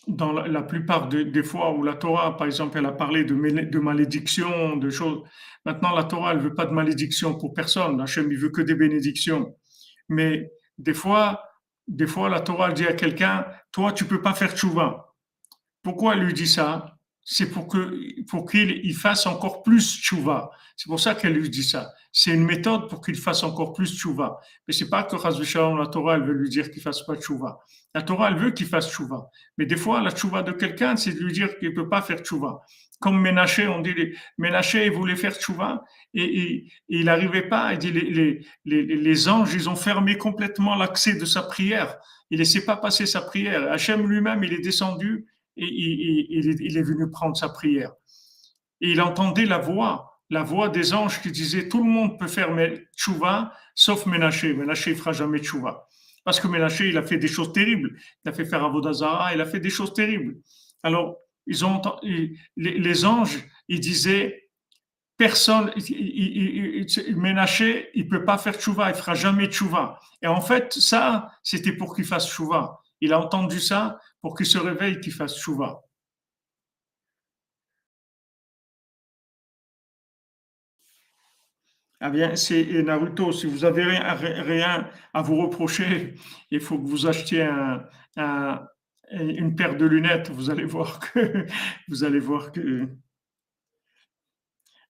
[0.09, 3.79] dans la, plupart des fois où la Torah, par exemple, elle a parlé de, de
[3.79, 5.23] malédiction, de choses.
[5.65, 8.01] Maintenant, la Torah, elle veut pas de malédiction pour personne.
[8.01, 9.55] Hachem, il veut que des bénédictions.
[10.09, 11.43] Mais des fois,
[11.89, 15.15] des fois, la Torah dit à quelqu'un, toi, tu peux pas faire tchouva.
[15.83, 16.96] Pourquoi elle lui dit ça?
[17.29, 20.49] C'est pour que pour qu'il fasse encore plus tchouva.
[20.77, 21.93] C'est pour ça qu'elle lui dit ça.
[22.13, 24.39] C'est une méthode pour qu'il fasse encore plus tchouva.
[24.67, 27.59] Mais c'est pas que la Torah elle veut lui dire qu'il fasse pas tchouva.
[27.97, 29.29] La Torah elle veut qu'il fasse tchouva.
[29.59, 32.21] Mais des fois la tchouva de quelqu'un c'est de lui dire qu'il peut pas faire
[32.21, 32.61] tchouva.
[33.01, 33.95] Comme Ménaché, on dit
[34.39, 35.83] Ménaché il voulait faire tchouva
[36.15, 37.73] et, et, il n'arrivait pas.
[37.73, 41.99] Il dit les, les, les, anges ils ont fermé complètement l'accès de sa prière.
[42.31, 43.73] Il laissait pas passer sa prière.
[43.73, 47.93] Hachem lui-même il est descendu il, est venu prendre sa prière.
[48.81, 52.29] Et il entendait la voix, la voix des anges qui disait tout le monde peut
[52.29, 52.51] faire
[52.97, 54.55] tchouva sauf Ménaché.
[54.55, 55.87] Ménaché ne fera jamais tchouva.
[56.25, 57.97] Parce que Ménaché, il a fait des choses terribles.
[58.25, 60.39] Il a fait faire Avodazara, il a fait des choses terribles.
[60.83, 61.81] Alors, ils ont,
[62.57, 63.39] les, anges,
[63.69, 64.49] ils disaient,
[65.17, 65.73] personne,
[67.15, 70.01] Ménaché, il peut pas faire tchouva, il fera jamais tchouva.
[70.21, 72.81] Et en fait, ça, c'était pour qu'il fasse tchouva.
[73.01, 75.83] Il a entendu ça pour qu'il se réveille, qu'il fasse chouva.
[82.01, 86.15] Ah bien, c'est Naruto, si vous avez rien, à vous reprocher,
[86.51, 87.49] il faut que vous achetiez
[89.11, 90.31] une paire de lunettes.
[90.31, 91.47] Vous allez voir que
[91.89, 92.89] vous allez voir que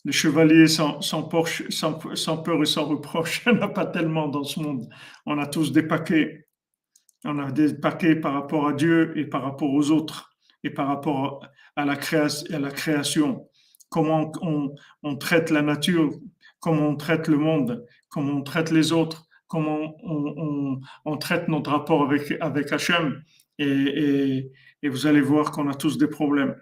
[0.04, 4.44] le chevalier sans, sans peur et sans reproche, il n'y en a pas tellement dans
[4.44, 4.88] ce monde.
[5.26, 6.45] On a tous des paquets.
[7.28, 10.30] On a des paquets par rapport à Dieu et par rapport aux autres
[10.62, 13.48] et par rapport à la, création.
[13.88, 16.12] Comment on, traite la nature,
[16.60, 22.02] comment on traite le monde, comment on traite les autres, comment on, traite notre rapport
[22.02, 23.22] avec, Hachem.
[23.58, 24.52] Et,
[24.84, 26.54] vous allez voir qu'on a tous des problèmes.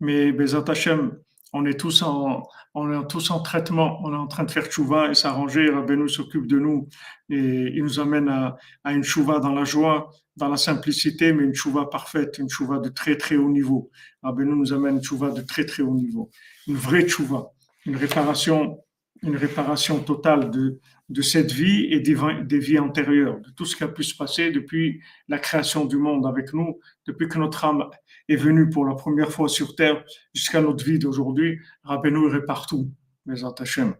[0.00, 1.18] Mais Bezat Hachem,
[1.52, 2.42] on est tous en,
[2.74, 5.70] on est tous en traitement, on est en train de faire chouva et s'arranger.
[5.70, 6.88] Rabbeinu s'occupe de nous
[7.28, 11.44] et il nous amène à, à une chouva dans la joie, dans la simplicité, mais
[11.44, 13.90] une chouva parfaite, une chouva de très très haut niveau.
[14.22, 16.30] Rabbeinu nous amène une chouva de très très haut niveau,
[16.68, 17.50] une vraie chouva,
[17.86, 18.78] une réparation,
[19.22, 23.74] une réparation totale de, de cette vie et des, des vies antérieures, de tout ce
[23.74, 27.64] qui a pu se passer depuis la création du monde avec nous, depuis que notre
[27.64, 27.84] âme
[28.30, 31.58] est venue pour la première fois sur terre jusqu'à notre vie d'aujourd'hui.
[31.82, 32.90] Rabbeinu est partout,
[33.26, 33.94] mes Hachem.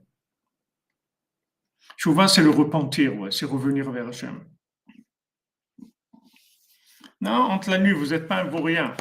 [1.99, 4.45] Souvent, c'est le repentir, c'est revenir vers Hachem.
[7.21, 8.97] Non, entre la nuit, vous n'êtes pas un vaurien.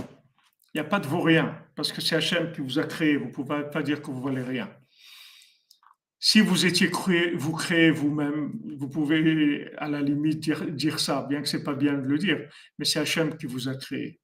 [0.74, 3.16] Il n'y a pas de vaurien, parce que c'est Hachem qui vous a créé.
[3.16, 4.70] Vous ne pouvez pas dire que vous valez rien.
[6.20, 11.42] Si vous étiez créé, vous créez vous-même, vous pouvez à la limite dire, ça, bien
[11.42, 14.20] que ce n'est pas bien de le dire, mais c'est Hachem qui vous a créé.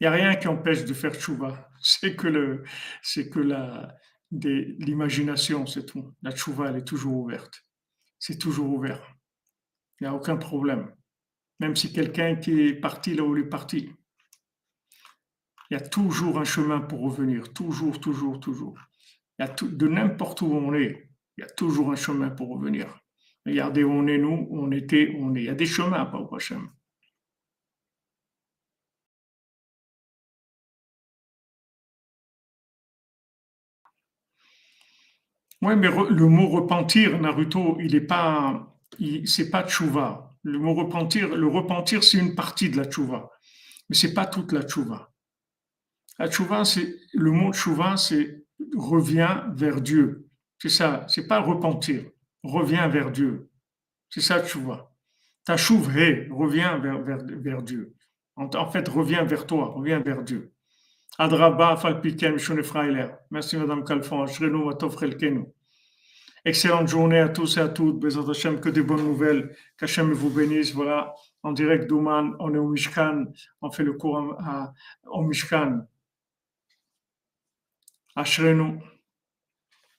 [0.00, 1.70] Il n'y a rien qui empêche de faire tchouva.
[1.80, 2.62] C'est que,
[4.30, 6.12] l'imagination, c'est tout.
[6.22, 7.62] La tchouva, elle est toujours ouverte.
[8.18, 9.14] C'est toujours ouvert.
[10.00, 10.92] Il n'y a aucun problème.
[11.60, 13.92] Même si quelqu'un qui est parti là où il est parti,
[15.70, 17.52] il y a toujours un chemin pour revenir.
[17.52, 18.78] Toujours, toujours, toujours.
[19.38, 23.00] De n'importe où on est, il y a toujours un chemin pour revenir.
[23.46, 25.42] Regardez où on est, nous, où on était, où on est.
[25.42, 26.62] Il y a des chemins, pas au prochain.
[35.64, 38.76] Oui, mais le mot repentir, Naruto, il n'est pas,
[39.24, 40.30] c'est pas tchouva.
[40.42, 43.30] Le mot repentir, le repentir, c'est une partie de la tchouva,
[43.88, 45.10] mais c'est pas toute la tchouva.
[46.18, 48.44] La tchouva, c'est le mot tchouva, c'est
[48.76, 50.28] reviens vers Dieu.
[50.58, 52.04] C'est ça, c'est pas repentir.
[52.42, 53.50] Reviens vers Dieu.
[54.10, 54.94] C'est ça vois.
[55.44, 57.94] Ta chouve, hey, reviens vers, Dieu.
[58.36, 60.53] En, fait, reviens vers toi, reviens vers Dieu.
[63.30, 64.26] Merci Madame Calfon.
[66.44, 68.00] Excellente journée à tous et à toutes.
[68.00, 69.56] Bézat Hachem, que des bonnes nouvelles.
[69.78, 70.74] Qu'Hachem vous bénisse.
[70.74, 73.26] Voilà, en direct d'Ouman, on est au Mishkan.
[73.62, 74.36] On fait le cours
[75.06, 75.86] au Mishkan.
[78.16, 78.80] Ashrenu.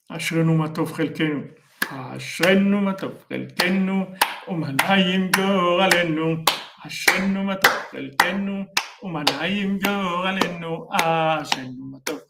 [0.09, 1.51] Ashrenu Matov Chelkenu.
[1.91, 4.05] Ashrenu Matov Chelkenu.
[4.49, 6.43] Umanayim Goralenu.
[6.84, 8.66] Ashrenu Matov Chelkenu.
[9.05, 11.99] ומנעים גורלנו, אשרינו מה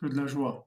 [0.00, 0.64] que de la joie.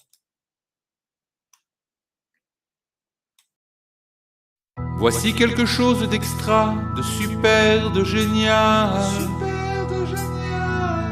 [4.97, 9.03] Voici quelque chose d'extra, de super, de génial.
[9.19, 11.11] Super, de génial.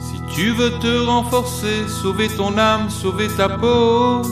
[0.00, 4.22] Si tu veux te renforcer, sauver ton âme, sauver ta peau.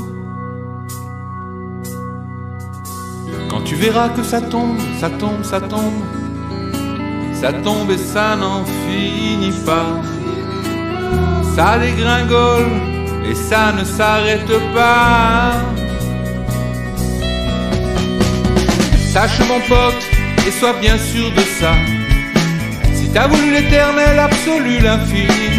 [3.48, 6.02] Quand tu verras que ça tombe, ça tombe, ça tombe,
[7.34, 10.15] ça tombe et ça n'en finit pas.
[11.56, 12.68] Ça dégringole
[13.30, 15.52] et ça ne s'arrête pas.
[19.10, 20.04] Sache mon pote,
[20.46, 21.72] et sois bien sûr de ça.
[22.92, 25.50] Si t'as voulu l'éternel absolu, l'infini,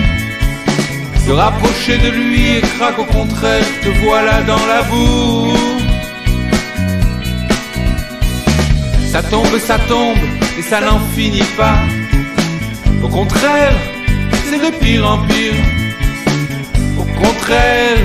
[1.25, 5.57] te rapprocher de lui et craque au contraire, te voilà dans la boue.
[9.11, 10.23] Ça tombe, ça tombe,
[10.59, 11.79] et ça n'en finit pas.
[13.03, 13.73] Au contraire,
[14.71, 15.53] de pire en pire.
[16.99, 17.97] Au contraire,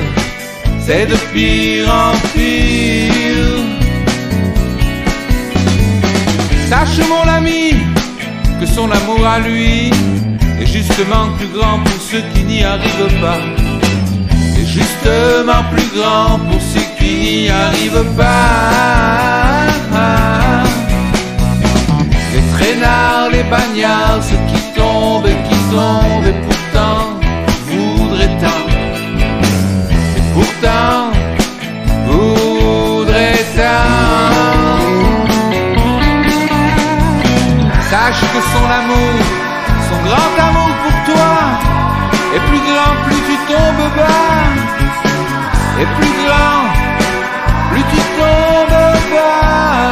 [0.84, 3.62] c'est de pire en pire.
[6.68, 7.74] Sache mon ami
[8.60, 9.90] que son amour à lui
[10.60, 13.40] est justement plus grand pour ceux qui n'y arrivent pas.
[14.58, 19.66] Est justement plus grand pour ceux qui n'y arrivent pas.
[22.32, 26.51] Les traînards, les bagnards, ceux qui tombent et qui tombent et
[30.62, 31.12] tant.
[37.90, 39.18] Sache que son amour,
[39.88, 41.32] son grand amour pour toi,
[42.34, 44.42] est plus grand plus tu tombes bas.
[45.80, 46.62] Et plus grand
[47.70, 48.82] plus tu tombes
[49.12, 49.90] bas.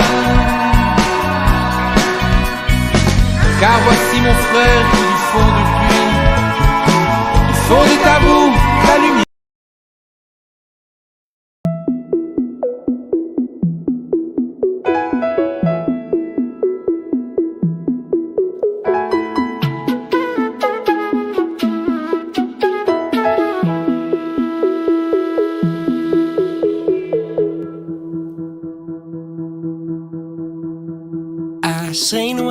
[3.60, 6.10] Car voici mon frère qui du fond du puits
[7.68, 8.52] fond des tabous,
[8.88, 9.29] la lumière.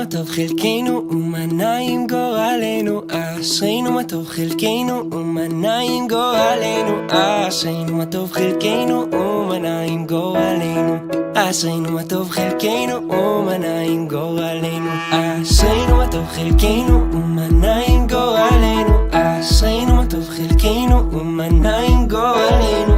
[0.10, 3.02] טוב חלקנו ומה נעים גורלנו?
[3.12, 6.92] אשרינו מה טוב חלקנו ומה נעים גורלנו?
[7.10, 10.96] אשרינו מה טוב חלקנו ומה נעים גורלנו?
[11.36, 14.90] אשרינו מה טוב חלקנו ומה נעים גורלנו?
[15.12, 18.94] אשרינו מה טוב חלקנו ומה נעים גורלנו?
[19.12, 22.94] אשרינו מה טוב חלקנו ומה נעים גורלנו?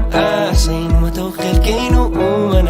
[0.52, 2.61] אשרינו מה טוב חלקנו ומה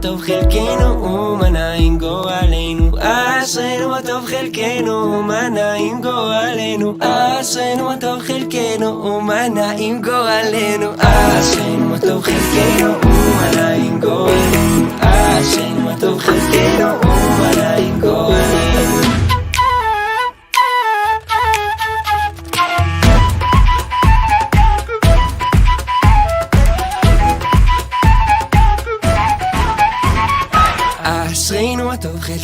[0.00, 2.90] הטוב חלקנו ומנה עם גורלנו.
[2.98, 6.94] אשרינו הטוב חלקנו ומנה עם גורלנו.
[7.00, 10.92] אשרינו הטוב חלקנו ומנה עם גורלנו.
[10.98, 14.86] אשרינו הטוב חלקנו ומנה עם גורלנו.
[15.00, 19.09] אשרינו הטוב חלקנו ומנה עם גורלנו.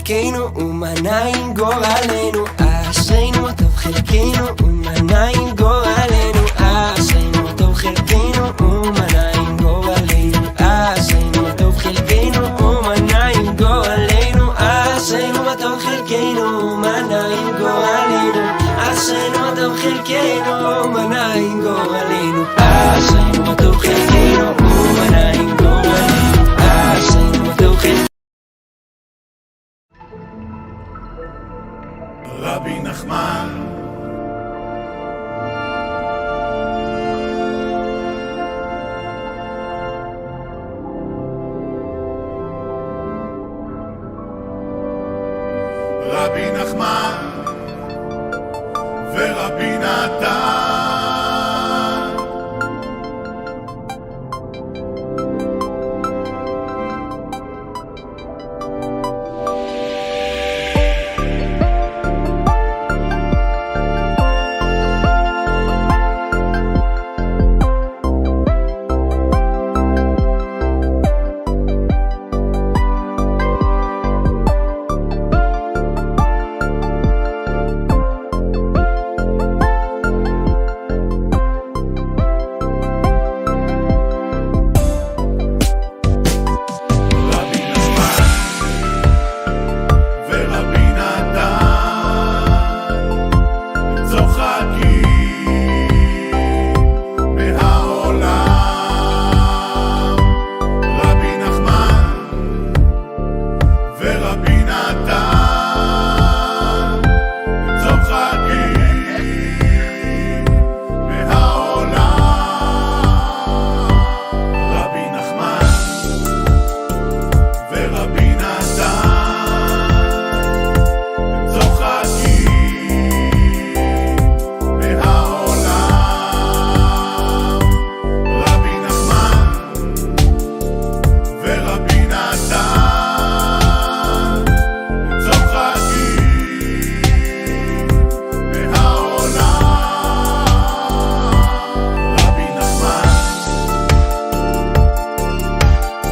[0.06, 2.44] חלקנו ומנה עם גורלנו
[2.90, 12.58] אשרינו הטוב חלקנו ומנה עם גורלנו אשרינו הטוב חלקנו ומנה עם גורלנו אשרינו הטוב חלקנו
[12.58, 18.42] ומנה עם גורלנו אשרינו הטוב חלקנו ומנה עם גורלנו
[18.76, 20.52] אשרינו הטוב חלקנו
[20.84, 22.65] ומנה עם גורלנו